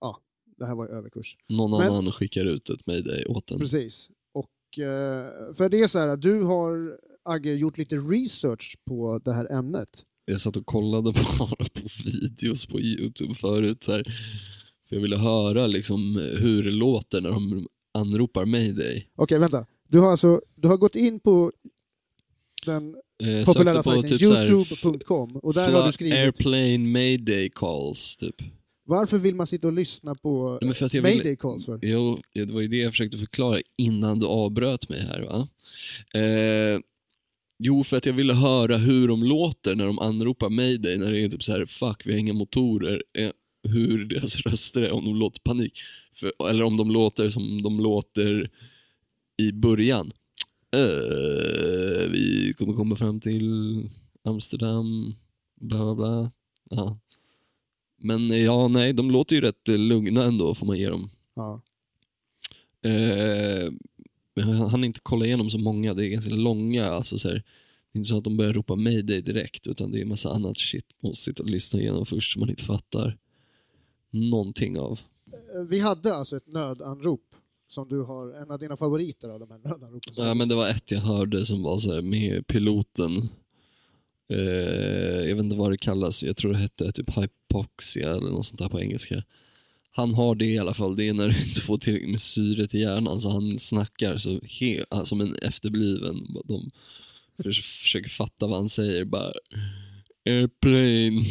Ja, 0.00 0.16
det 0.58 0.66
här 0.66 0.76
var 0.76 0.86
ju 0.88 0.92
överkurs. 0.92 1.36
Någon 1.48 1.70
Men- 1.80 1.92
annan 1.92 2.12
skickar 2.12 2.44
ut 2.44 2.70
ett 2.70 2.86
mayday 2.86 3.24
åt 3.24 3.50
en. 3.50 3.58
Precis. 3.58 4.10
Och 4.34 4.78
eh, 4.84 5.54
för 5.54 5.68
det 5.68 5.80
är 5.80 5.86
så 5.86 5.98
här 5.98 6.16
du 6.16 6.42
har, 6.42 6.98
Agge, 7.24 7.54
gjort 7.54 7.78
lite 7.78 7.96
research 7.96 8.76
på 8.88 9.20
det 9.24 9.32
här 9.32 9.52
ämnet. 9.52 10.02
Jag 10.24 10.40
satt 10.40 10.56
och 10.56 10.66
kollade 10.66 11.12
bara 11.38 11.64
på 11.64 11.80
videos 12.04 12.66
på 12.66 12.80
Youtube 12.80 13.34
förut. 13.34 13.84
Så 13.84 13.92
här, 13.92 14.02
för 14.88 14.96
jag 14.96 15.02
ville 15.02 15.16
höra 15.16 15.66
liksom 15.66 16.16
hur 16.38 16.62
det 16.62 16.70
låter 16.70 17.20
när 17.20 17.30
de 17.30 17.66
anropar 17.94 18.44
mayday. 18.44 19.08
Okej, 19.16 19.38
vänta. 19.38 19.66
Du 19.88 20.00
har 20.00 20.10
alltså 20.10 20.40
du 20.54 20.68
har 20.68 20.76
gått 20.76 20.96
in 20.96 21.20
på 21.20 21.52
den 22.66 22.96
Eh, 23.22 23.44
populära 23.44 23.82
sajten 23.82 24.10
typ 24.10 24.22
youtube.com 24.22 25.36
och 25.36 25.54
där 25.54 25.72
har 25.72 25.86
du 25.86 25.92
skrivit 25.92 26.14
Airplane 26.14 26.78
mayday 26.78 27.50
calls 27.50 28.16
typ. 28.16 28.34
Varför 28.88 29.18
vill 29.18 29.36
man 29.36 29.46
sitta 29.46 29.66
och 29.66 29.72
lyssna 29.72 30.14
på 30.14 30.58
men 30.62 30.74
för 30.74 31.02
mayday 31.02 31.36
calls 31.36 31.66
för? 31.66 31.78
Jo, 31.82 32.20
det 32.34 32.44
var 32.44 32.60
ju 32.60 32.68
det 32.68 32.76
jag 32.76 32.92
försökte 32.92 33.18
förklara 33.18 33.60
innan 33.76 34.18
du 34.18 34.26
avbröt 34.26 34.88
mig 34.88 35.00
här. 35.00 35.20
va? 35.20 35.48
Eh, 36.20 36.80
jo, 37.58 37.84
för 37.84 37.96
att 37.96 38.06
jag 38.06 38.12
ville 38.12 38.34
höra 38.34 38.76
hur 38.76 39.08
de 39.08 39.24
låter 39.24 39.74
när 39.74 39.86
de 39.86 39.98
anropar 39.98 40.48
mayday, 40.48 40.98
när 40.98 41.12
det 41.12 41.20
är 41.20 41.28
typ 41.28 41.42
så 41.42 41.52
här 41.52 41.66
fuck, 41.66 42.06
vi 42.06 42.12
har 42.12 42.18
inga 42.18 42.32
motorer. 42.32 43.02
Eh, 43.18 43.30
hur 43.62 44.04
deras 44.04 44.36
röster 44.36 44.82
är, 44.82 44.90
om 44.90 45.04
de 45.04 45.16
låter 45.16 45.40
panik. 45.40 45.72
För, 46.14 46.48
eller 46.50 46.64
om 46.64 46.76
de 46.76 46.90
låter 46.90 47.30
som 47.30 47.62
de 47.62 47.80
låter 47.80 48.50
i 49.36 49.52
början. 49.52 50.12
Eh, 50.74 52.10
vi 52.10 52.54
kommer 52.58 52.72
komma 52.72 52.96
fram 52.96 53.20
till 53.20 53.90
Amsterdam, 54.24 55.14
bla 55.60 55.78
bla 55.78 55.94
bla. 55.94 56.32
Ja. 56.70 56.98
Men 57.98 58.30
eh, 58.30 58.44
ja, 58.44 58.68
nej, 58.68 58.92
de 58.92 59.10
låter 59.10 59.34
ju 59.34 59.40
rätt 59.40 59.68
eh, 59.68 59.78
lugna 59.78 60.24
ändå, 60.24 60.54
får 60.54 60.66
man 60.66 60.78
ge 60.78 60.88
dem. 60.88 61.10
Ja. 61.34 61.62
Eh, 62.84 63.70
jag 64.34 64.44
hann 64.44 64.84
inte 64.84 65.00
kolla 65.02 65.26
igenom 65.26 65.50
så 65.50 65.58
många, 65.58 65.94
det 65.94 66.06
är 66.06 66.08
ganska 66.08 66.34
långa. 66.34 66.86
Alltså 66.86 67.18
så 67.18 67.28
här, 67.28 67.34
det 67.34 67.96
är 67.96 67.98
inte 67.98 68.08
så 68.08 68.18
att 68.18 68.24
de 68.24 68.36
börjar 68.36 68.52
ropa 68.52 68.76
mayday 68.76 69.20
direkt, 69.22 69.66
utan 69.66 69.90
det 69.92 70.00
är 70.00 70.04
massa 70.04 70.30
annat 70.30 70.58
shit 70.58 70.84
man 71.02 71.10
måste 71.10 71.24
sitta 71.24 71.42
och 71.42 71.50
lyssna 71.50 71.80
igenom 71.80 72.06
först 72.06 72.32
som 72.32 72.40
man 72.40 72.50
inte 72.50 72.64
fattar 72.64 73.18
någonting 74.10 74.78
av. 74.78 74.92
Eh, 75.32 75.68
Vi 75.70 75.80
hade 75.80 76.14
alltså 76.14 76.36
ett 76.36 76.46
nödanrop 76.46 77.24
som 77.68 77.88
du 77.88 78.02
har, 78.02 78.42
en 78.42 78.50
av 78.50 78.58
dina 78.58 78.76
favoriter 78.76 79.28
av 79.28 79.40
de 79.40 79.50
här 79.50 79.58
nödanropen. 79.58 80.12
Ja, 80.16 80.34
men 80.34 80.48
det 80.48 80.54
var 80.54 80.68
ett 80.68 80.90
jag 80.90 81.00
hörde 81.00 81.46
som 81.46 81.62
var 81.62 81.78
så 81.78 82.02
med 82.02 82.46
piloten. 82.46 83.28
Eh, 84.32 84.38
jag 85.28 85.36
vet 85.36 85.44
inte 85.44 85.56
vad 85.56 85.70
det 85.70 85.78
kallas, 85.78 86.22
jag 86.22 86.36
tror 86.36 86.52
det 86.52 86.58
hette 86.58 86.92
typ 86.92 87.10
hypoxia 87.48 88.10
eller 88.10 88.30
något 88.30 88.46
sånt 88.46 88.58
där 88.58 88.68
på 88.68 88.80
engelska. 88.80 89.24
Han 89.90 90.14
har 90.14 90.34
det 90.34 90.44
i 90.46 90.58
alla 90.58 90.74
fall, 90.74 90.96
det 90.96 91.08
är 91.08 91.12
när 91.12 91.28
du 91.28 91.38
inte 91.48 91.60
får 91.60 91.78
tillräckligt 91.78 92.10
med 92.10 92.20
syre 92.20 92.66
till 92.66 92.80
hjärnan 92.80 93.20
så 93.20 93.30
han 93.30 93.58
snackar 93.58 94.18
så 94.18 94.30
he- 94.38 95.04
som 95.04 95.20
en 95.20 95.34
efterbliven. 95.34 96.26
De 96.44 96.70
förs- 97.42 97.80
försöker 97.80 98.08
fatta 98.10 98.46
vad 98.46 98.58
han 98.58 98.68
säger 98.68 99.04
bara 99.04 99.32
Airplane, 100.26 101.24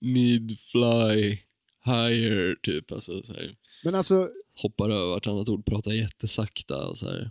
need 0.00 0.56
fly, 0.70 1.38
higher, 1.84 2.54
typ. 2.62 2.92
Alltså, 2.92 3.22
så 3.22 3.32
här 3.32 3.56
Men 3.84 3.94
alltså, 3.94 4.28
hoppar 4.56 4.90
över 4.90 5.06
vartannat 5.06 5.48
ord, 5.48 5.66
pratar 5.66 5.92
jättesakta 5.92 6.86
och 6.88 6.98
så 6.98 7.06
här. 7.10 7.30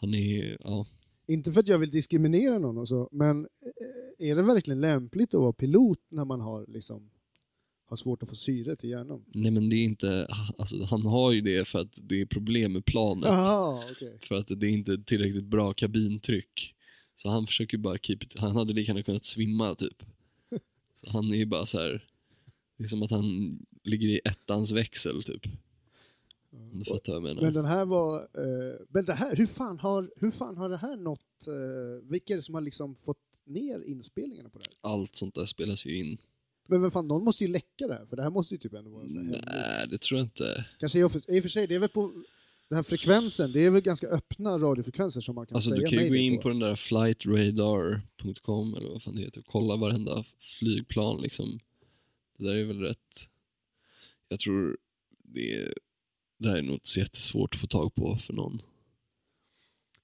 Han 0.00 0.14
är, 0.14 0.56
ja. 0.64 0.86
Inte 1.26 1.52
för 1.52 1.60
att 1.60 1.68
jag 1.68 1.78
vill 1.78 1.90
diskriminera 1.90 2.58
någon 2.58 2.78
och 2.78 2.88
så, 2.88 3.08
men 3.12 3.44
eh, 4.20 4.30
är 4.30 4.36
det 4.36 4.42
verkligen 4.42 4.80
lämpligt 4.80 5.34
att 5.34 5.40
vara 5.40 5.52
pilot 5.52 5.98
när 6.08 6.24
man 6.24 6.40
har 6.40 6.66
liksom 6.68 7.10
har 7.86 7.96
svårt 7.96 8.22
att 8.22 8.28
få 8.28 8.34
syre 8.34 8.76
till 8.76 8.90
hjärnan? 8.90 9.24
Nej 9.34 9.50
men 9.50 9.68
det 9.68 9.76
är 9.76 9.84
inte, 9.84 10.28
alltså 10.58 10.84
han 10.84 11.06
har 11.06 11.32
ju 11.32 11.40
det 11.40 11.68
för 11.68 11.78
att 11.78 11.98
det 12.02 12.20
är 12.20 12.26
problem 12.26 12.72
med 12.72 12.84
planet. 12.84 13.28
Jaha, 13.28 13.84
okej. 13.92 14.18
För 14.28 14.34
att 14.34 14.48
det 14.48 14.66
är 14.66 14.70
inte 14.70 14.98
tillräckligt 14.98 15.44
bra 15.44 15.72
kabintryck. 15.72 16.74
Så 17.16 17.28
han 17.28 17.46
försöker 17.46 17.78
bara 17.78 17.98
keep 17.98 18.18
it, 18.20 18.38
han 18.38 18.56
hade 18.56 18.72
lika 18.72 18.92
gärna 18.92 19.02
kunnat 19.02 19.24
svimma 19.24 19.74
typ. 19.74 20.02
Så 21.00 21.10
han 21.10 21.32
är 21.32 21.36
ju 21.36 21.46
bara 21.46 21.66
så 21.66 21.78
här. 21.78 22.08
det 22.78 22.84
är 22.84 22.88
som 22.88 23.02
att 23.02 23.10
han 23.10 23.58
ligger 23.82 24.08
i 24.08 24.20
ettans 24.24 24.70
växel 24.70 25.22
typ. 25.22 25.46
Om 26.54 26.78
du 26.78 26.84
fattar 26.84 27.12
vad 27.12 27.16
jag 27.16 27.22
menar. 27.22 27.42
Men 27.42 27.52
den 27.52 27.64
här 27.64 27.84
var... 27.84 28.16
Eh, 28.16 28.86
men 28.88 29.04
det 29.04 29.12
här, 29.12 29.36
hur 29.36 29.46
fan, 29.46 29.78
har, 29.78 30.10
hur 30.16 30.30
fan 30.30 30.56
har 30.56 30.68
det 30.68 30.76
här 30.76 30.96
nått 30.96 31.20
eh, 31.48 32.10
vilka 32.10 32.32
är 32.32 32.36
det 32.36 32.42
som 32.42 32.54
har 32.54 32.62
liksom 32.62 32.94
fått 32.94 33.42
ner 33.44 33.80
inspelningarna 33.80 34.48
på 34.48 34.58
det 34.58 34.64
här? 34.68 34.92
Allt 34.92 35.14
sånt 35.14 35.34
där 35.34 35.46
spelas 35.46 35.86
ju 35.86 35.98
in. 35.98 36.18
Men 36.68 36.82
vem 36.82 36.90
fan, 36.90 37.08
någon 37.08 37.24
måste 37.24 37.44
ju 37.44 37.50
läcka 37.50 37.86
det 37.86 37.94
här, 37.94 38.06
för 38.06 38.16
det 38.16 38.22
här 38.22 38.30
måste 38.30 38.54
ju 38.54 38.58
typ 38.58 38.74
ändå 38.74 38.90
vara 38.90 39.08
så 39.08 39.18
här. 39.18 39.44
Nej, 39.46 39.88
det 39.90 39.98
tror 39.98 40.18
jag 40.18 40.26
inte. 40.26 40.66
Kanske 40.78 40.98
i 41.06 41.08
för, 41.08 41.36
i 41.36 41.38
och 41.38 41.42
för 41.42 41.48
sig, 41.48 41.66
det 41.66 41.74
är 41.74 41.78
väl 41.78 41.88
på 41.88 42.12
den 42.68 42.76
här 42.76 42.82
frekvensen, 42.82 43.52
det 43.52 43.64
är 43.66 43.70
väl 43.70 43.82
ganska 43.82 44.06
öppna 44.06 44.58
radiofrekvenser 44.58 45.20
som 45.20 45.34
man 45.34 45.46
kan 45.46 45.54
Alltså 45.54 45.70
säga 45.70 45.80
du 45.80 45.96
kan 45.96 46.04
ju 46.04 46.08
gå 46.08 46.16
in 46.16 46.40
på 46.40 46.48
den 46.48 46.58
där 46.58 46.76
flightradar.com 46.76 48.74
eller 48.74 48.88
vad 48.88 49.02
fan 49.02 49.14
det 49.14 49.22
heter 49.22 49.40
och 49.40 49.46
kolla 49.46 49.76
varenda 49.76 50.24
flygplan 50.40 51.22
liksom. 51.22 51.58
Det 52.38 52.44
där 52.44 52.54
är 52.54 52.64
väl 52.64 52.80
rätt... 52.80 53.28
Jag 54.28 54.40
tror 54.40 54.76
det, 55.22 55.54
är, 55.54 55.74
det 56.38 56.48
här 56.48 56.56
är 56.56 56.62
nog 56.62 56.74
inte 56.74 56.88
så 56.88 57.00
jättesvårt 57.00 57.54
att 57.54 57.60
få 57.60 57.66
tag 57.66 57.94
på 57.94 58.16
för 58.16 58.32
någon. 58.32 58.62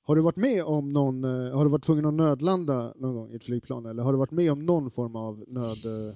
Har 0.02 0.16
du 0.16 0.22
varit 0.22 0.36
med 0.36 0.64
om 0.64 0.88
någon, 0.88 1.24
eh, 1.24 1.56
har 1.56 1.64
du 1.64 1.70
varit 1.70 1.82
tvungen 1.84 2.06
att 2.06 2.14
nödlanda 2.14 2.94
någon 2.96 3.14
gång 3.14 3.32
i 3.32 3.34
ett 3.36 3.44
flygplan 3.44 3.86
eller 3.86 4.02
har 4.02 4.12
du 4.12 4.18
varit 4.18 4.30
med 4.30 4.52
om 4.52 4.66
någon 4.66 4.90
form 4.90 5.16
av 5.16 5.44
nöd... 5.48 5.84
eh, 5.86 6.14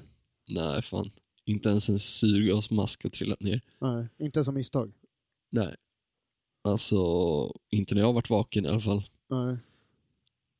Nej, 0.48 0.82
fan. 0.82 1.10
Inte 1.44 1.68
ens 1.68 1.88
en 1.88 1.98
syrgasmask 1.98 3.02
har 3.02 3.10
trillat 3.10 3.40
ner. 3.40 3.60
Nej, 3.80 4.08
inte 4.18 4.38
ens 4.38 4.48
av 4.48 4.54
misstag. 4.54 4.92
Nej. 5.50 5.76
Alltså, 6.62 6.96
inte 7.70 7.94
när 7.94 8.00
jag 8.02 8.08
har 8.08 8.12
varit 8.12 8.30
vaken 8.30 8.64
i 8.64 8.68
alla 8.68 8.80
fall. 8.80 9.08
Nej. 9.30 9.58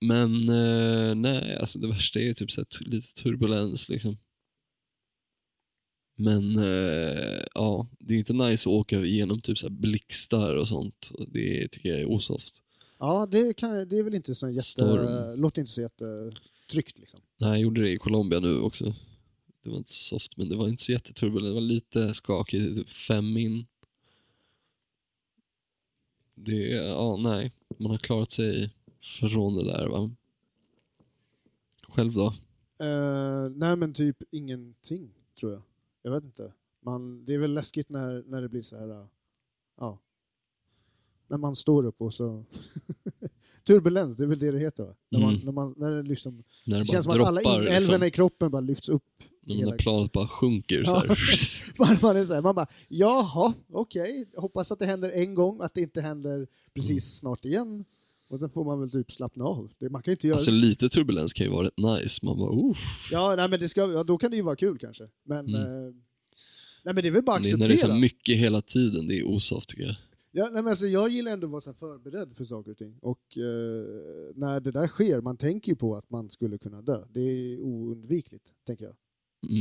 Men 0.00 0.48
eh, 0.48 1.14
nej, 1.14 1.58
alltså 1.58 1.78
det 1.78 1.88
värsta 1.88 2.18
är 2.18 2.24
ju 2.24 2.34
typ 2.34 2.50
så 2.50 2.60
här, 2.60 2.86
lite 2.86 3.14
turbulens 3.22 3.88
liksom. 3.88 4.16
Men 6.16 6.58
eh, 6.58 7.44
ja, 7.54 7.88
det 7.98 8.14
är 8.14 8.18
inte 8.18 8.32
nice 8.32 8.68
att 8.68 8.74
åka 8.74 9.00
igenom 9.00 9.40
typ 9.40 9.58
så 9.58 9.66
här 9.66 9.74
blixtar 9.74 10.54
och 10.54 10.68
sånt. 10.68 11.10
Det 11.28 11.68
tycker 11.68 11.88
jag 11.88 12.00
är 12.00 12.10
osoft. 12.10 12.62
Ja, 12.98 13.26
det, 13.30 13.56
kan, 13.56 13.88
det 13.88 13.98
är 13.98 14.02
väl 14.02 14.14
inte 14.14 14.34
så 14.34 14.48
jätte... 14.48 14.62
Storm. 14.62 15.40
Låter 15.40 15.60
inte 15.60 15.72
så 15.72 15.80
jättetryggt 15.80 16.98
liksom. 16.98 17.20
Nej, 17.40 17.50
jag 17.50 17.58
gjorde 17.58 17.82
det 17.82 17.92
i 17.92 17.98
Colombia 17.98 18.40
nu 18.40 18.60
också. 18.60 18.94
Det 19.62 19.70
var 19.70 19.76
inte 19.76 19.92
så 19.92 20.04
soft, 20.04 20.36
men 20.36 20.48
det 20.48 20.56
var 20.56 20.68
inte 20.68 20.82
så 20.82 20.92
jätteturbulent. 20.92 21.50
Det 21.50 21.54
var 21.54 21.60
lite 21.60 22.14
skakigt, 22.14 22.76
typ 22.76 22.88
fem 22.88 23.32
min. 23.32 23.66
Det, 26.34 26.68
ja 26.68 27.16
nej, 27.16 27.52
man 27.78 27.90
har 27.90 27.98
klarat 27.98 28.30
sig 28.30 28.74
från 29.20 29.54
det 29.54 29.64
där 29.64 29.86
va. 29.86 30.10
Själv 31.88 32.12
då? 32.12 32.26
Eh, 32.80 33.50
nej 33.54 33.76
men 33.76 33.94
typ 33.94 34.16
ingenting, 34.30 35.10
tror 35.40 35.52
jag. 35.52 35.62
Jag 36.06 36.10
vet 36.10 36.24
inte. 36.24 36.52
Man, 36.84 37.24
det 37.24 37.34
är 37.34 37.38
väl 37.38 37.54
läskigt 37.54 37.88
när, 37.88 38.22
när 38.26 38.42
det 38.42 38.48
blir 38.48 38.62
så 38.62 38.76
här... 38.76 39.06
Ja. 39.80 39.98
När 41.28 41.38
man 41.38 41.54
står 41.56 41.86
upp 41.86 42.00
och 42.00 42.14
så... 42.14 42.44
Turbulens, 43.66 44.16
det 44.16 44.24
är 44.24 44.28
väl 44.28 44.38
det 44.38 44.50
det 44.50 44.58
heter 44.58 44.84
va? 44.84 44.94
När, 45.10 45.20
man, 45.20 45.32
Mm. 45.34 45.44
när, 45.44 45.52
man, 45.52 45.74
när 45.76 45.90
det 45.90 46.02
liksom... 46.02 46.44
När 46.66 46.76
det, 46.76 46.80
Det 46.82 46.86
känns 46.86 47.04
som 47.04 47.14
att 47.20 47.26
alla 47.28 47.40
inälvorna 47.42 47.78
liksom. 47.78 48.02
i 48.04 48.10
kroppen 48.10 48.50
bara 48.50 48.60
lyfts 48.60 48.88
upp. 48.88 49.02
När 49.46 49.54
hela- 49.54 49.76
planet 49.76 50.12
bara 50.12 50.28
sjunker 50.28 50.84
så. 50.84 50.90
Man, 51.78 51.96
man 52.02 52.16
är 52.16 52.24
så 52.24 52.34
här, 52.34 52.42
man 52.42 52.54
bara, 52.54 52.66
jaha, 52.88 53.54
okej, 53.72 54.24
hoppas 54.36 54.72
att 54.72 54.78
det 54.78 54.86
händer 54.86 55.10
en 55.10 55.34
gång, 55.34 55.60
att 55.60 55.74
det 55.74 55.80
inte 55.80 56.00
händer 56.00 56.46
precis 56.74 56.90
Mm. 56.90 57.00
snart 57.00 57.44
igen. 57.44 57.84
Och 58.28 58.40
sen 58.40 58.50
får 58.50 58.64
man 58.64 58.80
väl 58.80 58.90
typ 58.90 59.12
slappna 59.12 59.44
av. 59.44 59.70
Det, 59.78 59.90
man 59.90 60.02
kan 60.02 60.12
inte 60.12 60.26
göra... 60.26 60.36
Alltså 60.36 60.50
lite 60.50 60.88
turbulens 60.88 61.32
kan 61.32 61.46
ju 61.46 61.52
vara 61.52 61.66
rätt 61.66 61.78
nice. 62.02 62.20
Man 62.26 62.38
bara, 62.38 62.50
oh. 62.50 62.76
ja, 63.10 63.34
nej, 63.36 63.48
men 63.50 63.60
det 63.60 63.68
ska, 63.68 63.80
ja, 63.92 64.04
då 64.04 64.18
kan 64.18 64.30
det 64.30 64.36
ju 64.36 64.42
vara 64.42 64.56
kul 64.56 64.78
kanske. 64.78 65.04
Men, 65.24 65.48
Mm. 65.48 65.54
eh, 65.60 65.94
nej, 66.84 66.94
men 66.94 66.96
det 66.96 67.06
är 67.08 67.10
väl 67.12 67.22
bara 67.22 67.36
att 67.36 67.42
Det 67.42 67.48
acceptera. 67.48 67.68
när 67.68 67.68
det 67.68 67.82
är 67.92 67.94
så 67.96 68.00
mycket 68.00 68.38
hela 68.38 68.62
tiden, 68.62 69.08
det 69.08 69.18
är 69.18 69.24
osoft 69.24 69.68
tycker 69.68 69.84
jag. 69.84 69.94
Ja, 70.36 70.44
nej, 70.52 70.62
men 70.62 70.70
alltså, 70.70 70.86
jag 70.86 71.08
gillar 71.10 71.32
ändå 71.32 71.46
att 71.46 71.50
vara 71.50 71.60
så 71.60 71.74
förberedd 71.74 72.36
för 72.36 72.44
saker 72.44 72.70
och 72.70 72.76
ting. 72.76 72.98
Och 73.02 73.36
eh, 73.36 73.84
när 74.34 74.60
det 74.60 74.70
där 74.70 74.86
sker, 74.86 75.20
man 75.20 75.36
tänker 75.36 75.72
ju 75.72 75.76
på 75.76 75.94
att 75.94 76.10
man 76.10 76.30
skulle 76.30 76.58
kunna 76.58 76.82
dö. 76.82 76.98
Det 77.10 77.20
är 77.20 77.62
oundvikligt, 77.62 78.50
tänker 78.66 78.84
jag. 78.84 78.94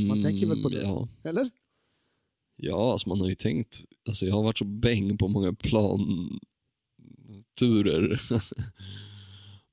Man 0.08 0.22
tänker 0.22 0.46
väl 0.46 0.62
på 0.62 0.68
det? 0.68 0.80
Mm, 0.84 0.90
Ja, 0.90 1.08
Eller? 1.24 1.50
ja 2.56 2.92
alltså 2.92 3.08
man 3.08 3.20
har 3.20 3.28
ju 3.28 3.34
tänkt. 3.34 3.84
Alltså 4.08 4.26
jag 4.26 4.34
har 4.34 4.42
varit 4.42 4.58
så 4.58 4.64
bäng 4.64 5.18
på 5.18 5.28
många 5.28 5.52
planturer. 7.58 8.20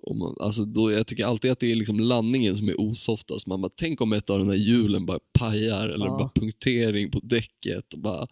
Och 0.04 0.16
man, 0.16 0.36
alltså 0.40 0.66
då, 0.66 0.92
jag 0.92 1.08
tycker 1.08 1.26
alltid 1.26 1.52
att 1.52 1.60
det 1.60 1.72
är 1.72 1.76
liksom 1.76 2.00
landningen 2.00 2.56
som 2.56 2.70
är 2.70 2.80
osoftast. 2.82 3.48
Man 3.48 3.62
bara, 3.62 3.72
tänk 3.76 4.02
om 4.02 4.14
ett 4.14 4.30
av 4.30 4.40
de 4.40 4.48
här 4.48 4.56
hjulen 4.56 5.06
bara 5.06 5.20
pajar 5.34 5.90
eller 5.90 6.06
Ja. 6.06 6.18
bara 6.18 6.30
punktering 6.36 7.12
på 7.12 7.20
däcket. 7.24 7.94
Och 7.94 8.00
bara, 8.00 8.28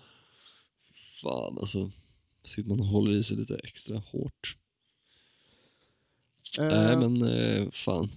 fan 1.21 1.57
alltså. 1.59 1.91
Sitter 2.43 2.69
man 2.69 2.79
och 2.79 2.85
håller 2.85 3.12
i 3.12 3.23
sig 3.23 3.38
lite 3.38 3.55
extra 3.55 3.97
hårt. 3.97 4.55
Eh, 6.59 6.65
Nej 6.65 6.97
men 6.97 7.21
eh, 7.21 7.69
fan. 7.71 8.09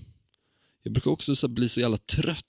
Jag 0.83 0.93
brukar 0.93 1.11
också 1.11 1.35
så 1.35 1.49
bli 1.49 1.69
så 1.69 1.81
jävla 1.81 1.97
trött 1.97 2.45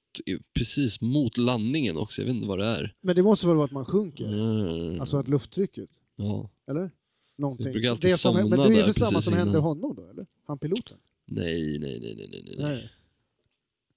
precis 0.54 1.02
mot 1.02 1.38
landningen 1.38 1.98
också. 1.98 2.22
Jag 2.22 2.26
vet 2.28 2.36
inte 2.36 2.48
vad 2.48 2.60
det 2.60 2.66
är. 2.66 2.94
men 3.02 3.16
det 3.16 3.24
måste 3.24 3.48
väl 3.48 3.56
vara 3.56 3.66
att 3.66 3.72
man 3.72 3.86
sjunker? 3.86 4.28
Mm. 4.28 5.00
Alltså 5.00 5.18
att 5.18 5.28
lufttrycket? 5.28 5.90
ja. 6.16 6.50
Eller? 6.70 6.92
Någonting. 7.36 7.88
Alltid 7.88 8.12
det 8.12 8.18
som, 8.18 8.36
men 8.36 8.50
det 8.50 8.80
är 8.80 8.84
för 8.84 8.92
samma 8.92 9.22
som 9.22 9.34
hände 9.34 9.58
honom 9.60 9.96
då, 9.96 10.10
eller? 10.10 10.26
Han 10.46 10.58
piloten? 10.58 10.98
Nej, 11.26 11.80
nej, 11.80 12.00
nej, 12.00 12.16
nej, 12.16 12.28
nej, 12.32 12.44
nej. 12.46 12.56
Nej. 12.60 12.90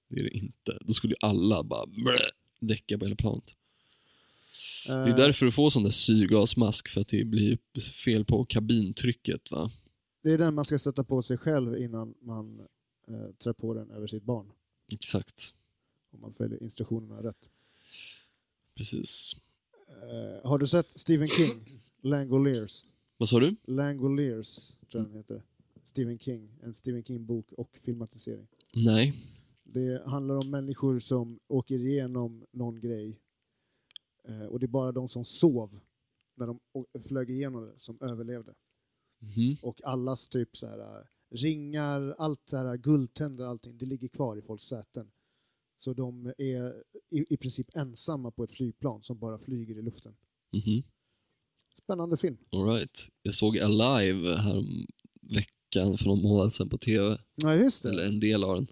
Det 0.07 0.19
är 0.19 0.23
det 0.23 0.29
inte. 0.37 0.77
Då 0.81 0.93
skulle 0.93 1.13
ju 1.13 1.17
alla 1.27 1.63
bara 1.63 1.85
däcka 2.59 2.97
på 2.97 3.05
hela 3.05 3.15
planet. 3.15 3.43
Det 3.45 3.53
Eh, 4.93 4.95
är 5.13 5.17
därför 5.17 5.45
du 5.45 5.51
får 5.51 5.69
sån 5.69 5.83
där 5.83 5.89
syrgasmask, 5.89 6.87
för 6.89 7.01
att 7.01 7.07
det 7.07 7.25
blir 7.25 7.57
fel 7.81 8.25
på 8.25 8.45
kabintrycket 8.45 9.51
va? 9.51 9.71
det 10.23 10.31
är 10.31 10.37
den 10.37 10.55
man 10.55 10.65
ska 10.65 10.77
sätta 10.79 11.03
på 11.03 11.21
sig 11.21 11.37
själv 11.37 11.77
innan 11.77 12.13
man 12.21 12.59
eh, 13.07 13.31
trär 13.37 13.53
på 13.53 13.73
den 13.73 13.91
över 13.91 14.07
sitt 14.07 14.23
barn. 14.23 14.51
Exakt. 14.91 15.53
Om 16.11 16.21
man 16.21 16.33
följer 16.33 16.63
instruktionerna 16.63 17.23
rätt. 17.23 17.49
Precis. 18.75 19.35
Eh, 19.87 20.49
har 20.49 20.57
du 20.57 20.67
sett 20.67 20.91
Stephen 20.91 21.29
King? 21.29 21.81
Langoliers? 22.01 22.85
Vad 23.17 23.29
sa 23.29 23.39
du? 23.39 23.55
Langoliers, 23.63 24.77
tror 24.87 25.03
jag 25.03 25.11
den 25.11 25.17
heter. 25.17 25.43
Stephen 25.83 26.19
King. 26.19 26.59
En 26.63 26.73
Stephen 26.73 27.03
King-bok 27.03 27.51
och 27.51 27.77
filmatisering. 27.77 28.47
Nej. 28.75 29.13
Det 29.63 30.03
handlar 30.05 30.35
om 30.37 30.49
människor 30.49 30.99
som 30.99 31.39
åker 31.47 31.79
igenom 31.79 32.45
någon 32.51 32.79
grej 32.79 33.21
eh, 34.27 34.47
och 34.51 34.59
det 34.59 34.65
är 34.65 34.67
bara 34.67 34.91
de 34.91 35.07
som 35.07 35.25
sov 35.25 35.79
när 36.35 36.47
de 36.47 36.59
flög 37.07 37.29
igenom 37.29 37.65
det 37.65 37.79
som 37.79 37.97
överlevde. 38.01 38.53
Mhm. 39.19 39.57
Och 39.61 39.81
allas 39.83 40.27
typ 40.27 40.57
så 40.57 40.67
här 40.67 40.79
äh, 40.79 41.05
ringar, 41.29 42.15
allt 42.17 42.41
så 42.45 42.57
här 42.57 42.77
guldtänder, 42.77 43.45
allting, 43.45 43.77
det 43.77 43.85
ligger 43.85 44.07
kvar 44.07 44.37
i 44.37 44.41
folks 44.41 44.63
säten. 44.63 45.11
Så 45.77 45.93
de 45.93 46.33
är 46.37 46.83
i, 47.09 47.33
i 47.33 47.37
princip 47.37 47.75
ensamma 47.75 48.31
på 48.31 48.43
ett 48.43 48.51
flygplan 48.51 49.01
som 49.01 49.19
bara 49.19 49.37
flyger 49.37 49.77
i 49.77 49.81
luften. 49.81 50.15
Mhm. 50.51 50.83
Spännande 51.83 52.17
film. 52.17 52.37
All 52.51 52.65
right. 52.65 53.09
Jag 53.21 53.33
såg 53.33 53.59
Alive 53.59 54.37
här 54.37 54.57
om 54.57 54.87
veckan 55.21 55.97
för 55.97 56.05
någon 56.05 56.21
månad 56.21 56.53
sedan 56.53 56.69
på 56.69 56.77
TV. 56.77 57.17
Ja, 57.35 57.55
just 57.55 57.85
Eller 57.85 58.03
det. 58.03 58.07
en 58.07 58.19
del 58.19 58.43
av 58.43 58.55
den. 58.55 58.67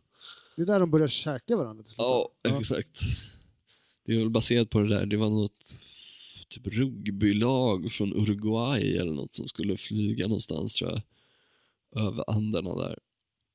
Det 0.56 0.62
är 0.62 0.66
där 0.66 0.80
de 0.80 0.92
börjar 0.92 1.08
käka 1.08 1.56
varandra 1.58 1.84
till 1.84 1.94
slut. 1.94 1.98
Ja, 2.00 2.32
exakt. 2.44 3.00
Det 4.06 4.16
är 4.16 4.20
väl 4.20 4.30
baserat 4.30 4.70
på 4.70 4.80
det 4.80 4.90
där. 4.90 5.06
Det 5.06 5.18
var 5.18 5.30
något 5.30 5.80
typ 6.48 6.68
rugbylag 6.68 7.92
från 7.92 8.14
Uruguay 8.14 8.98
eller 8.98 9.14
något 9.14 9.34
som 9.34 9.48
skulle 9.48 9.78
flyga 9.78 10.28
någonstans 10.28 10.74
tror 10.74 10.92
jag. 10.92 11.02
Över 12.06 12.24
Anderna 12.28 12.76
där. 12.76 13.00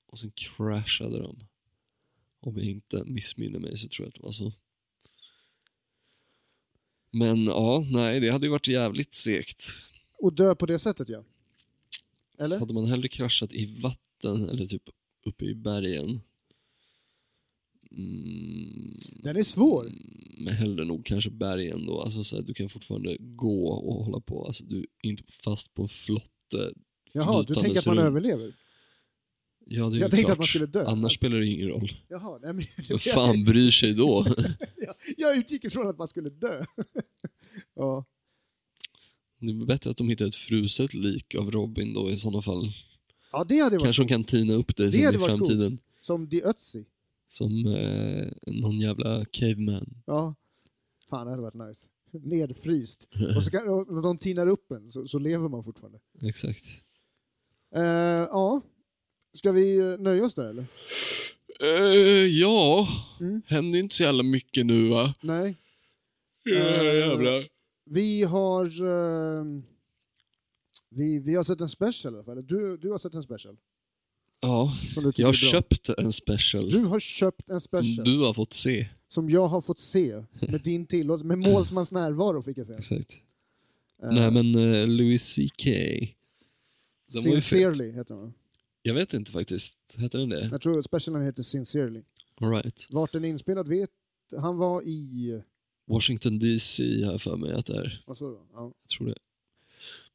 Och 0.07 0.19
sen 0.19 0.31
kraschade 0.31 1.19
de. 1.19 1.45
Om 2.41 2.57
jag 2.57 2.67
inte 2.67 3.05
missminner 3.07 3.59
mig 3.59 3.79
så 3.79 3.89
tror 3.89 4.05
jag 4.07 4.09
att 4.09 4.15
det 4.15 4.23
var 4.23 4.33
så. 4.33 4.53
Men 7.11 7.45
ja, 7.45 7.87
nej, 7.91 8.21
det 8.21 8.31
hade 8.31 8.47
ju 8.47 8.51
varit 8.51 8.69
jävligt 8.69 9.15
segt. 9.15 9.65
Och 10.23 10.33
dö 10.35 10.55
på 10.55 10.67
det 10.67 10.79
sättet, 10.79 11.09
ja. 11.09 11.23
Så 12.39 12.45
Eller? 12.45 12.59
hade 12.59 12.75
man 12.75 12.87
hellre 12.87 13.09
kraschat 13.09 13.53
i 13.53 13.81
vatten 13.81 14.49
eller 14.49 14.67
typ 14.67 14.83
uppe 15.27 15.45
i 15.45 15.55
bergen. 15.55 16.21
Mm, 17.93 18.99
Den 19.23 19.37
är 19.37 19.43
svår. 19.43 19.87
men 20.39 20.55
hellre 20.55 20.85
nog 20.85 21.05
kanske 21.07 21.31
bergen 21.31 21.87
då. 21.87 22.01
Alltså 22.01 22.25
så 22.25 22.37
här, 22.37 22.43
du 22.43 22.55
kan 22.55 22.69
fortfarande 22.69 23.17
gå 23.21 23.69
och 23.69 24.05
hålla 24.05 24.21
på. 24.21 24.45
Alltså 24.47 24.65
du 24.65 24.87
är 25.03 25.09
inte 25.11 25.23
fast 25.45 25.75
på 25.75 25.83
en 25.83 25.89
flotte. 25.89 26.73
Jaha, 27.13 27.43
du 27.49 27.55
tänker 27.55 27.79
att 27.79 27.87
man 27.87 27.97
runt. 27.97 28.07
överlever? 28.07 28.55
Ja, 29.73 29.91
det 29.91 29.97
är 29.97 30.01
Jag 30.01 30.11
tänkte 30.11 30.17
klart. 30.25 30.33
att 30.33 30.39
man 30.39 30.47
skulle 30.47 30.67
dö. 30.67 30.81
Annars 30.87 31.05
Alltså- 31.05 31.17
spelar 31.19 31.39
det 31.41 31.47
ingen 31.47 31.69
roll. 31.69 31.93
Jaha, 32.09 32.39
nej 32.43 32.53
men... 32.55 32.65
Vem 32.89 32.99
fan 32.99 33.45
bryr 33.45 33.71
sig 33.71 33.95
då? 33.95 34.27
jag, 34.77 34.95
jag 35.17 35.37
utgick 35.37 35.65
ifrån 35.65 35.89
att 35.89 35.99
man 35.99 36.09
skulle 36.09 36.31
dö. 36.31 36.63
ja. 37.75 38.05
det 39.41 39.47
är 39.51 39.67
bättre 39.67 39.91
att 39.91 39.97
de 39.97 40.09
hittar 40.09 40.25
ett 40.27 40.37
fruset 40.37 40.95
lik 40.95 41.35
av 41.35 41.51
Robin 41.51 41.95
då 41.95 42.11
i 42.11 42.17
sådana 42.17 42.43
fall. 42.43 42.73
ja, 43.33 43.45
det 43.49 43.59
hade 43.59 43.77
varit 43.77 43.85
Kanske 43.85 44.03
de 44.03 44.09
kan 44.09 44.23
tina 44.25 44.53
upp 44.53 44.77
det, 44.77 44.85
Det 44.87 44.93
sen 44.93 45.15
i 45.15 45.19
framtiden. 45.19 45.69
coolt. 45.69 45.81
Som 46.01 46.29
The 46.29 46.43
Ötzi. 46.45 46.87
Som 47.29 47.67
eh, 47.67 48.33
någon 48.47 48.81
jävla 48.81 49.25
caveman. 49.25 50.03
Ja. 50.07 50.35
Fan, 51.11 51.27
det 51.27 51.31
hade 51.31 51.43
varit 51.43 51.69
nice. 51.69 51.89
Nedfryst. 52.13 53.09
Och 53.37 53.43
så 53.43 53.51
kan, 53.51 53.69
och 53.69 53.95
när 53.95 54.03
de 54.03 54.19
tinar 54.19 54.47
upp 54.47 54.71
en 54.71 54.89
så, 54.89 55.07
så 55.07 55.19
lever 55.19 55.49
man 55.49 55.65
fortfarande. 55.65 55.99
Exakt. 56.23 56.65
Eh, 57.77 57.83
ja. 58.31 58.63
Ska 59.33 59.53
vi 59.53 59.79
eh, 59.79 59.99
nöja 59.99 60.25
oss 60.25 60.35
där 60.35 60.51
eller? 60.51 60.67
Eh, 61.61 62.27
ja, 62.27 62.89
Mm. 63.21 63.43
händer 63.47 63.79
inte 63.79 63.95
så 63.95 64.03
jävla 64.03 64.23
mycket 64.23 64.67
nu 64.67 64.89
va? 64.89 65.15
Nej. 65.21 65.57
Ja, 66.45 66.55
Eh, 66.57 66.85
jävlar. 66.99 67.49
Vi 67.85 68.23
har... 68.23 68.65
ehm, 69.41 69.63
vi, 70.91 71.19
vi 71.21 71.35
har 71.35 71.45
sett 71.45 71.61
en 71.61 71.69
special 71.69 72.15
i 72.15 72.17
alla 72.17 72.25
fall. 72.25 72.47
Du, 72.47 72.77
du 72.77 72.91
har 72.91 72.99
sett 72.99 73.15
en 73.15 73.23
special. 73.23 73.57
Ja, 74.41 74.77
Som 74.95 75.13
jag 75.17 75.27
har 75.29 75.33
köpt 75.33 75.89
en 75.99 76.13
special. 76.13 76.69
Du 76.71 76.85
har 76.85 76.99
köpt 77.01 77.49
en 77.51 77.61
som 77.61 77.83
special 77.85 78.05
du 78.07 78.19
har 78.19 78.35
fått 78.35 78.53
se. 78.53 78.87
som 79.09 79.29
jag 79.31 79.47
har 79.47 79.61
fått 79.61 79.79
se 79.79 80.25
med 80.41 80.61
din 80.63 80.87
tillåtelse, 80.87 81.27
med 81.27 81.39
målsmans 81.39 81.93
närvaro 81.93 82.43
fick 82.43 82.59
jag 82.59 82.67
säga. 82.67 82.79
Exakt. 82.79 83.13
Eh, 84.03 84.13
Nej 84.13 84.31
men 84.31 84.55
uh, 84.55 84.87
Louis 84.89 85.35
CK. 85.37 85.67
Sincerely 87.23 87.93
heter 87.93 88.15
va? 88.15 88.33
Jag 88.83 88.95
vet 88.95 89.15
inte 89.15 89.33
faktiskt. 89.33 89.77
Heter 89.99 90.19
den 90.19 90.29
det? 90.29 90.49
Jag 90.51 90.61
tror 90.61 90.83
specialen 90.83 91.23
heter 91.23 91.43
Sincerely. 91.43 92.03
All 92.41 92.51
right. 92.51 92.87
Vart 92.91 93.13
den 93.13 93.25
är 93.25 93.29
inspelad 93.29 93.69
vet... 93.69 93.91
Han 94.41 94.59
var 94.59 94.83
i... 94.83 95.43
Washington 95.87 96.39
DC 96.39 96.85
jag 96.85 97.23
för 97.23 97.37
mig 97.37 97.53
att 97.53 97.67
det 97.67 97.77
är. 97.77 98.03
Vad 98.07 98.17
sa 98.17 98.25
du? 98.29 98.39
Ja. 98.55 98.73
Jag 98.83 98.91
tror 98.99 99.07
det. 99.07 99.19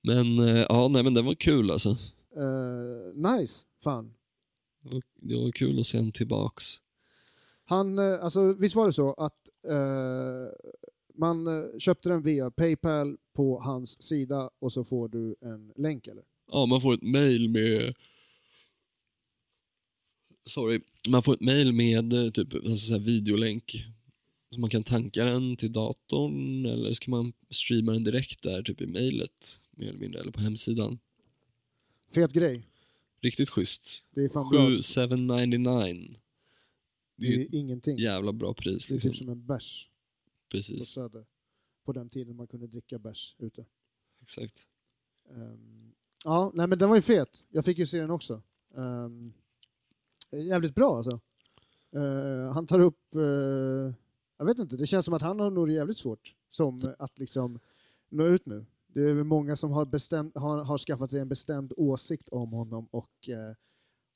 Men 0.01 0.39
eh, 0.39 0.65
ja, 0.69 0.87
nej 0.87 1.03
men 1.03 1.13
den 1.13 1.25
var 1.25 1.35
kul 1.35 1.71
alltså. 1.71 1.89
Eh, 2.35 3.31
nice, 3.39 3.67
fan. 3.83 4.13
Det 4.81 4.89
var, 4.89 5.01
det 5.15 5.35
var 5.35 5.51
kul 5.51 5.79
att 5.79 5.87
se 5.87 5.97
en 5.97 6.11
tillbaks. 6.11 6.81
Han, 7.65 7.99
eh, 7.99 8.23
alltså 8.23 8.53
visst 8.59 8.75
var 8.75 8.85
det 8.85 8.93
så 8.93 9.13
att 9.13 9.49
eh, 9.67 10.73
man 11.15 11.47
köpte 11.79 12.09
den 12.09 12.21
via 12.21 12.51
Paypal 12.51 13.17
på 13.35 13.59
hans 13.59 14.01
sida 14.01 14.49
och 14.59 14.71
så 14.71 14.83
får 14.83 15.07
du 15.09 15.35
en 15.41 15.73
länk 15.75 16.07
eller? 16.07 16.23
Ja, 16.51 16.65
man 16.65 16.81
får 16.81 16.93
ett 16.93 17.03
mail 17.03 17.49
med... 17.49 17.95
Sorry. 20.45 20.81
Man 21.07 21.23
får 21.23 21.33
ett 21.33 21.41
mail 21.41 21.73
med 21.73 22.13
eh, 22.13 22.31
typ 22.31 22.53
alltså 22.53 22.75
så 22.75 22.93
här 22.93 22.99
videolänk. 22.99 23.85
Så 24.49 24.59
man 24.59 24.69
kan 24.69 24.83
tanka 24.83 25.23
den 25.23 25.55
till 25.57 25.71
datorn 25.71 26.65
eller 26.65 26.93
ska 26.93 27.11
man 27.11 27.33
streama 27.49 27.91
den 27.91 28.03
direkt 28.03 28.41
där 28.43 28.63
typ 28.63 28.81
i 28.81 28.87
mailet 28.87 29.59
mer 29.71 29.87
eller 29.89 29.99
mindre 29.99 30.21
eller 30.21 30.31
på 30.31 30.39
hemsidan. 30.41 30.99
Fet 32.13 32.33
grej. 32.33 32.67
Riktigt 33.21 33.49
schysst. 33.49 34.03
Det 34.11 34.21
är 34.21 34.29
fan 34.29 34.49
bra. 34.49 34.67
7,799. 34.67 36.15
Det 37.17 37.27
är 37.27 37.37
Det 37.37 37.43
är 37.43 37.55
ingenting. 37.59 37.97
jävla 37.97 38.33
bra 38.33 38.53
pris 38.53 38.87
Det 38.87 38.91
är 38.91 38.95
liksom. 38.95 39.11
typ 39.11 39.17
som 39.17 39.29
en 39.29 39.45
bärs 39.45 39.89
på 39.89 40.49
Precis, 40.51 40.87
Söder. 40.87 41.25
På 41.85 41.93
den 41.93 42.09
tiden 42.09 42.35
man 42.35 42.47
kunde 42.47 42.67
dricka 42.67 42.99
bärs 42.99 43.35
ute. 43.39 43.65
exakt. 44.21 44.67
Ehm, 45.31 45.91
ja, 46.25 46.51
nej 46.53 46.67
men 46.67 46.77
den 46.79 46.89
var 46.89 46.95
ju 46.95 47.01
fet. 47.01 47.43
Jag 47.49 47.65
fick 47.65 47.79
ju 47.79 47.85
se 47.85 47.97
den 48.01 48.11
också. 48.11 48.41
Um, 48.75 49.33
jävligt 50.41 50.75
bra 50.75 50.97
alltså. 50.97 51.19
Eh, 51.95 52.53
han 52.53 52.67
tar 52.67 52.79
upp, 52.79 53.15
eh, 53.15 53.93
jag 54.37 54.45
vet 54.45 54.59
inte, 54.59 54.75
det 54.77 54.85
känns 54.85 55.05
som 55.05 55.13
att 55.13 55.21
han 55.21 55.39
har 55.39 55.51
nog 55.51 55.71
jävligt 55.71 55.97
svårt 55.97 56.35
som 56.49 56.93
att 56.99 57.19
liksom 57.19 57.59
nå 58.09 58.25
ut 58.25 58.45
nu. 58.45 58.65
Det 58.87 59.01
är 59.01 59.13
väl 59.13 59.23
många 59.23 59.55
som 59.55 59.71
har, 59.71 59.85
bestämt, 59.85 60.37
har, 60.37 60.63
har 60.63 60.77
skaffat 60.77 61.09
sig 61.09 61.19
en 61.19 61.29
bestämd 61.29 61.73
åsikt 61.77 62.29
om 62.29 62.51
honom 62.51 62.87
och 62.91 63.29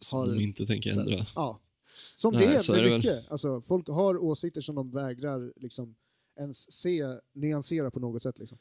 Som 0.02 0.20
Har- 0.20 0.28
de 0.28 0.40
inte 0.40 0.66
tänker 0.66 0.92
så 0.94 1.00
ändra. 1.00 1.26
ja. 1.36 1.60
Som 2.14 2.34
Nej, 2.34 2.48
det 2.48 2.54
är 2.56 2.60
så 2.60 2.72
med 2.72 2.80
är 2.80 2.84
det 2.84 2.90
väl. 2.90 2.98
mycket. 2.98 3.32
Alltså, 3.32 3.62
folk 3.62 3.88
har 3.88 4.24
åsikter 4.24 4.62
som 4.62 4.76
de 4.76 4.92
vägrar 4.92 5.54
liksom 5.56 5.96
ens 6.40 6.72
se, 6.72 7.04
nyansera 7.34 7.92
på 7.92 8.00
något 8.00 8.22
sätt. 8.22 8.40
Liksom. 8.40 8.58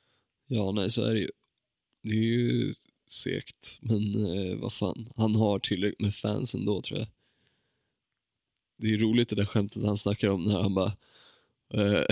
Ja, 0.46 0.72
nej 0.72 0.90
så 0.90 1.02
är 1.02 1.14
det 1.14 1.20
ju. 1.20 1.30
Det 2.02 2.08
är 2.08 2.14
ju 2.14 2.74
segt, 3.10 3.78
men 3.80 4.26
eh, 4.26 4.56
vad 4.60 4.72
fan. 4.72 5.08
Han 5.16 5.34
har 5.34 5.58
tillräckligt 5.58 6.00
med 6.00 6.14
fans 6.14 6.54
ändå 6.54 6.82
tror 6.82 6.98
jag. 6.98 7.08
Det 8.78 8.94
är 8.94 8.98
roligt 8.98 9.28
det 9.28 9.36
där 9.36 9.44
skämtet 9.44 9.84
han 9.84 9.96
snackar 9.96 10.28
om 10.28 10.44
när 10.44 10.62
han 10.62 10.74
bara 10.74 10.92
eh, 11.74 12.04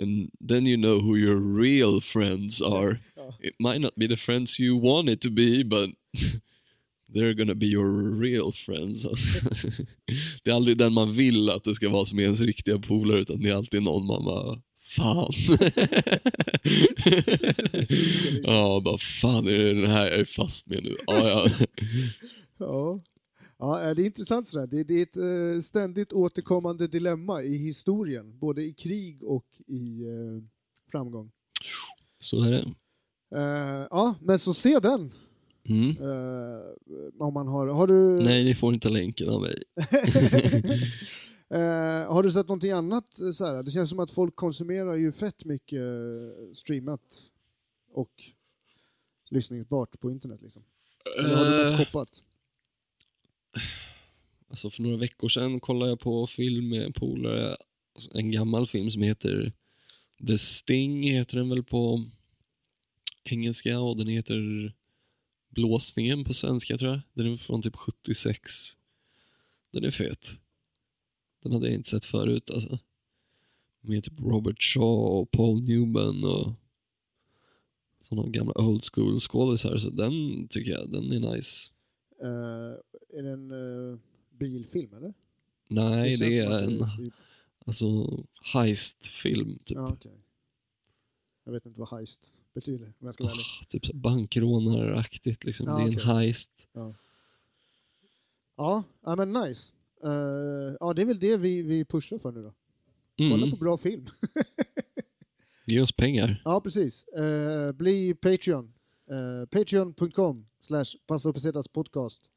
And 0.00 0.30
then 0.48 0.66
you 0.66 0.76
know 0.76 0.98
who 0.98 1.16
your 1.16 1.60
real 1.60 2.00
friends 2.00 2.62
are. 2.62 2.98
Ja. 3.16 3.34
It 3.40 3.54
might 3.58 3.80
not 3.80 3.94
be 3.96 4.08
the 4.08 4.16
friends 4.16 4.60
you 4.60 4.80
want 4.80 5.08
it 5.08 5.20
to 5.20 5.30
be, 5.30 5.62
but 5.62 5.90
they're 7.14 7.34
gonna 7.34 7.54
be 7.54 7.66
your 7.66 8.20
real 8.20 8.52
friends. 8.52 9.06
Alltså. 9.06 9.48
Det 10.44 10.50
är 10.50 10.54
aldrig 10.54 10.78
den 10.78 10.92
man 10.92 11.12
vill 11.12 11.50
att 11.50 11.64
det 11.64 11.74
ska 11.74 11.88
vara 11.88 12.04
som 12.04 12.18
är 12.18 12.22
ens 12.22 12.40
riktiga 12.40 12.78
polare, 12.78 13.20
utan 13.20 13.42
det 13.42 13.48
är 13.48 13.54
alltid 13.54 13.82
någon 13.82 14.06
man 14.06 14.24
bara 14.24 14.62
Fan. 14.90 15.32
ja, 18.44 18.80
bara 18.84 18.98
fan 18.98 19.46
är 19.48 19.58
det 19.58 19.74
den 19.74 19.90
här 19.90 20.06
jag 20.06 20.18
är 20.18 20.24
fast 20.24 20.66
med 20.66 20.84
nu? 20.84 20.94
Ja. 21.06 21.48
Ja. 22.58 23.00
Ja, 23.60 23.94
det 23.94 24.02
är 24.02 24.06
intressant 24.06 24.46
sådär. 24.46 24.66
Det, 24.66 24.84
det 24.84 24.94
är 24.94 25.02
ett 25.02 25.16
eh, 25.56 25.60
ständigt 25.60 26.12
återkommande 26.12 26.86
dilemma 26.86 27.42
i 27.42 27.56
historien, 27.56 28.38
både 28.38 28.62
i 28.62 28.72
krig 28.72 29.22
och 29.22 29.46
i 29.66 30.02
eh, 30.02 30.42
framgång. 30.92 31.30
Så 32.20 32.42
är 32.42 32.50
det. 32.50 32.74
Eh, 33.36 33.86
ja, 33.90 34.14
men 34.20 34.38
så 34.38 34.54
se 34.54 34.78
den. 34.78 35.12
Mm. 35.68 35.96
Om 37.18 37.34
man 37.34 37.48
har, 37.48 37.66
har 37.66 37.86
du, 37.86 38.22
Nej, 38.24 38.44
ni 38.44 38.54
får 38.54 38.74
inte 38.74 38.88
länken 38.88 39.28
av 39.28 39.40
mig. 39.40 39.62
Eh, 41.54 42.12
har 42.12 42.22
du 42.22 42.30
sett 42.30 42.48
någonting 42.48 42.70
annat? 42.70 43.14
Så 43.34 43.46
här? 43.46 43.62
Det 43.62 43.70
känns 43.70 43.90
som 43.90 43.98
att 43.98 44.10
folk 44.10 44.36
konsumerar 44.36 44.94
ju 44.94 45.12
fett 45.12 45.44
mycket 45.44 45.82
streamat 46.52 47.00
och 47.92 48.10
lyssningsbart 49.30 50.00
på 50.00 50.10
internet. 50.10 50.42
Liksom. 50.42 50.62
Eller 51.18 51.34
har 51.34 51.44
du 51.44 51.50
mest 51.50 51.76
shoppat? 51.76 52.22
Alltså 54.50 54.70
för 54.70 54.82
några 54.82 54.96
veckor 54.96 55.28
sedan 55.28 55.60
kollade 55.60 55.90
jag 55.90 56.00
på 56.00 56.26
film 56.26 56.68
med 56.68 56.82
en 56.82 56.92
polare, 56.92 57.56
en 58.14 58.30
gammal 58.30 58.66
film 58.66 58.90
som 58.90 59.02
heter 59.02 59.52
The 60.26 60.38
Sting, 60.38 61.02
heter 61.02 61.36
den 61.36 61.48
väl 61.48 61.64
på 61.64 62.04
engelska 63.24 63.80
och 63.80 63.96
den 63.96 64.06
heter 64.06 64.72
Blåsningen 65.48 66.24
på 66.24 66.34
svenska 66.34 66.78
tror 66.78 66.90
jag. 66.90 67.00
Den 67.12 67.32
är 67.32 67.36
från 67.36 67.62
typ 67.62 67.76
76. 67.76 68.52
Den 69.72 69.84
är 69.84 69.90
fet. 69.90 70.40
Den 71.42 71.52
hade 71.52 71.66
jag 71.66 71.74
inte 71.74 71.90
sett 71.90 72.04
förut 72.04 72.50
alltså. 72.50 72.78
Med 73.80 74.04
typ 74.04 74.20
Robert 74.20 74.62
Shaw 74.62 75.20
och 75.20 75.30
Paul 75.30 75.62
Newman 75.62 76.24
och 76.24 76.52
sådana 78.00 78.28
gamla 78.28 78.52
old 78.56 78.82
school 78.92 79.20
skådisar. 79.20 79.76
Så 79.76 79.90
den 79.90 80.48
tycker 80.48 80.70
jag, 80.70 80.90
den 80.90 81.12
är 81.12 81.34
nice. 81.34 81.70
Uh, 82.22 83.18
är 83.18 83.22
den 83.22 83.52
uh, 83.52 83.98
bilfilm 84.40 84.94
eller? 84.94 85.14
Nej, 85.68 86.10
det, 86.10 86.16
som 86.16 86.26
är 86.26 86.62
en 86.62 86.78
det- 86.78 87.10
alltså, 87.66 87.86
heist-film. 88.54 89.58
Typ. 89.64 89.76
Ja, 89.76 89.92
okej. 89.92 90.20
Jag 91.44 91.52
vet 91.52 91.66
inte 91.66 91.80
vad 91.80 91.88
heist 91.90 92.32
betyder 92.54 92.86
om 92.86 93.06
jag 93.06 93.14
ska 93.14 93.24
vara 93.24 93.32
ärlig. 93.32 93.44
Ah, 93.60 93.64
typ 93.68 93.86
så 93.86 93.92
här 93.92 93.98
bankrånaraktigt. 94.00 95.44
Liksom. 95.44 95.66
Ja, 95.66 95.76
det 95.76 95.82
är 95.82 95.86
en 95.86 95.92
okej. 95.94 96.04
heist. 96.04 96.50
Ja, 98.56 98.84
ja, 99.04 99.16
men 99.16 99.32
nice. 99.32 99.72
Eh, 100.04 100.76
ja, 100.80 100.92
det 100.96 101.02
är 101.02 101.06
väl 101.06 101.18
det 101.18 101.36
vi, 101.36 101.62
vi 101.62 101.84
pushar 101.84 102.18
för 102.18 102.32
nu 102.32 102.42
då. 102.42 102.54
Kolla 103.18 103.34
Mm. 103.36 103.50
på 103.50 103.56
bra 103.56 103.76
film. 103.76 104.06
Ge 105.66 105.80
oss 105.80 105.92
pengar. 105.92 106.42
Ja, 106.44 106.60
precis. 106.60 107.04
Eh, 107.08 107.72
bli 107.72 108.14
Patreon. 108.14 108.72
Eh, 109.10 109.46
Patreon.com 109.48 110.46
slash 110.60 110.84
podcast. 111.72 112.30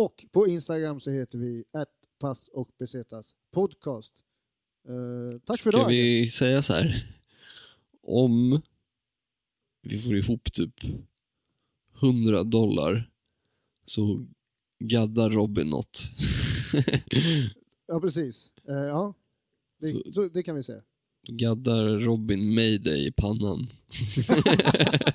Och 0.00 0.26
på 0.32 0.46
Instagram 0.48 1.00
så 1.00 1.10
heter 1.10 1.38
vi 1.38 1.64
Pass 2.20 2.48
och 2.48 2.78
Pesetas 2.78 3.34
podcast. 3.54 4.24
Eh, 4.88 5.38
tack 5.44 5.60
för 5.60 5.70
Ska 5.70 5.78
idag. 5.80 5.88
vi 5.88 6.30
säga 6.30 6.62
så 6.62 6.72
här? 6.72 7.14
Om 8.02 8.62
vi 9.82 10.02
får 10.02 10.16
ihop 10.16 10.52
typ 10.52 10.74
100 12.00 12.42
dollar 12.44 13.10
så 13.84 14.26
gaddar 14.84 15.30
Robin 15.30 15.66
något. 15.66 16.00
Ja, 17.90 18.00
precis. 18.00 18.52
Eh, 18.68 18.74
ja, 18.74 19.14
det, 19.80 19.88
Så- 19.88 20.12
så, 20.12 20.28
det 20.28 20.42
kan 20.42 20.56
vi 20.56 20.62
säga. 20.62 20.82
Då 21.26 21.32
gaddar 21.34 21.98
Robin 21.98 22.54
Mayday 22.54 23.06
i 23.06 23.12
pannan. 23.12 23.66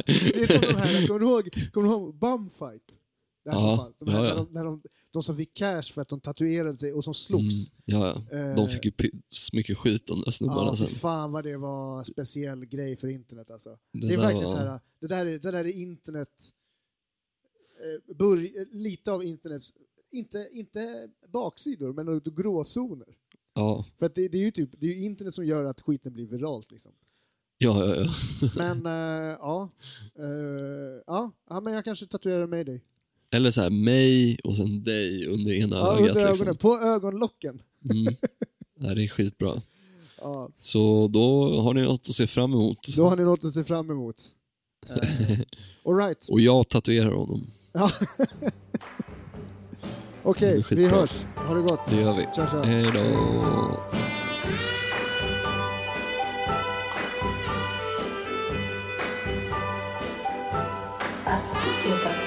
Det 0.06 0.36
är 0.36 0.48
som 0.48 0.62
de 0.62 0.76
här, 0.76 1.08
kommer 1.08 1.20
du 1.20 1.26
ihåg, 1.26 1.72
kommer 1.72 1.88
du 1.90 1.94
ihåg 1.94 2.16
Bumfight? 2.20 3.00
Det 3.44 3.52
här 3.52 3.60
Ja, 3.60 3.76
som 3.76 3.86
fanns. 3.86 3.98
De, 3.98 4.10
här, 4.10 4.24
ja, 4.24 4.30
ja. 4.30 4.34
När 4.36 4.44
de, 4.46 4.48
när 4.54 4.64
de, 4.64 4.82
de 5.12 5.24
som 5.24 5.36
fick 5.36 5.54
cash 5.54 5.82
för 5.94 6.02
att 6.02 6.10
de 6.10 6.20
tatuerade 6.20 6.76
sig 6.78 6.94
och 6.94 7.04
som 7.04 7.12
Mm, 7.12 7.14
slogs. 7.50 7.72
ja, 7.86 8.24
ja. 8.32 8.38
Eh, 8.38 8.56
De 8.56 8.68
fick 8.68 8.86
ju 8.86 9.12
så 9.32 9.56
mycket 9.56 9.78
skit 9.78 10.10
om 10.10 10.20
de 10.20 10.24
där 10.26 10.32
snubbarna 10.32 10.62
Ja, 10.72 10.76
sen. 10.76 10.88
fan 10.88 11.32
vad 11.32 11.44
det 11.44 11.58
var 11.58 12.04
speciell 12.04 12.66
grej 12.66 12.96
för 12.96 13.08
internet 13.08 13.52
alltså. 13.52 13.70
Det 13.70 14.00
Det 14.00 14.14
är 14.14 14.18
där 14.18 14.18
verkligen 14.18 14.44
var- 14.50 14.52
så 14.52 14.58
här, 14.58 14.80
det 15.00 15.08
där 15.08 15.26
är, 15.26 15.40
det 15.40 15.52
där 15.52 15.66
är 15.66 15.72
internet, 15.78 16.30
eh, 18.10 18.16
börj, 18.16 18.66
lite 18.72 19.12
av 19.12 19.24
internets, 19.24 19.74
inte, 20.12 20.48
inte 20.52 21.10
baksidor, 21.30 21.94
men 21.94 22.22
gråzoner. 22.36 23.08
Ja, 23.56 23.86
För 24.00 24.06
att 24.06 24.16
det, 24.16 24.28
det 24.28 24.38
är 24.38 24.42
ju 24.46 24.52
typ, 24.52 24.70
det 24.80 24.88
är 24.88 25.06
internet 25.06 25.34
som 25.34 25.46
gör 25.46 25.64
att 25.64 25.82
skiten 25.82 26.14
blir 26.14 26.26
viralt 26.26 26.72
liksom. 26.72 26.92
ja, 27.58 27.86
ja. 27.86 27.96
ja. 28.42 28.50
Men 28.56 28.86
eh, 28.86 29.38
ja, 29.40 29.70
eh, 30.20 31.02
ja, 31.08 31.32
ja, 31.50 31.60
men 31.62 31.74
jag 31.74 31.84
kanske 31.86 32.06
tatuerar 32.06 32.48
med 32.48 32.66
dig. 32.66 32.82
Eller 33.34 33.52
så 33.52 33.62
här, 33.62 33.70
mig 33.70 34.40
och 34.44 34.56
sen 34.56 34.84
dig 34.84 35.28
under 35.28 35.52
ena 35.52 35.76
Ja, 35.76 35.96
ögat. 35.96 36.08
under 36.10 36.22
ögonen, 36.22 36.54
liksom. 36.54 36.58
på 36.58 36.78
ögonlocken. 36.86 37.62
Mm. 37.92 38.16
Ja, 38.80 38.94
det 38.94 39.04
är 39.04 39.08
skitbra. 39.08 39.54
Ja, 40.18 40.50
Så 40.60 41.08
då 41.08 41.60
har 41.62 41.74
ni 41.74 41.82
något 41.82 42.10
att 42.10 42.16
se 42.16 42.28
fram 42.28 42.54
emot. 42.54 42.88
då 42.96 43.10
har 43.10 43.16
ni 43.16 43.24
något 43.24 43.46
att 43.46 43.52
se 43.52 43.64
fram 43.64 43.90
emot. 43.92 44.16
Uh, 44.90 45.40
Alright, 45.86 46.28
Och 46.32 46.42
jag 46.42 46.70
tatuerar 46.70 47.12
honom. 47.12 47.52
ja. 47.74 47.90
okej, 50.24 50.64
blir 50.70 50.78
vi 50.78 50.88
hörs. 50.88 51.26
Ha 51.36 51.56
det 51.56 51.62
gott. 51.62 51.90
Det 51.90 52.02
gör 52.02 52.16
vi. 52.16 52.24
Tja, 52.36 52.48
tja. 52.52 52.64
Hej 52.64 52.84
då. 52.84 53.00
Así 61.26 62.23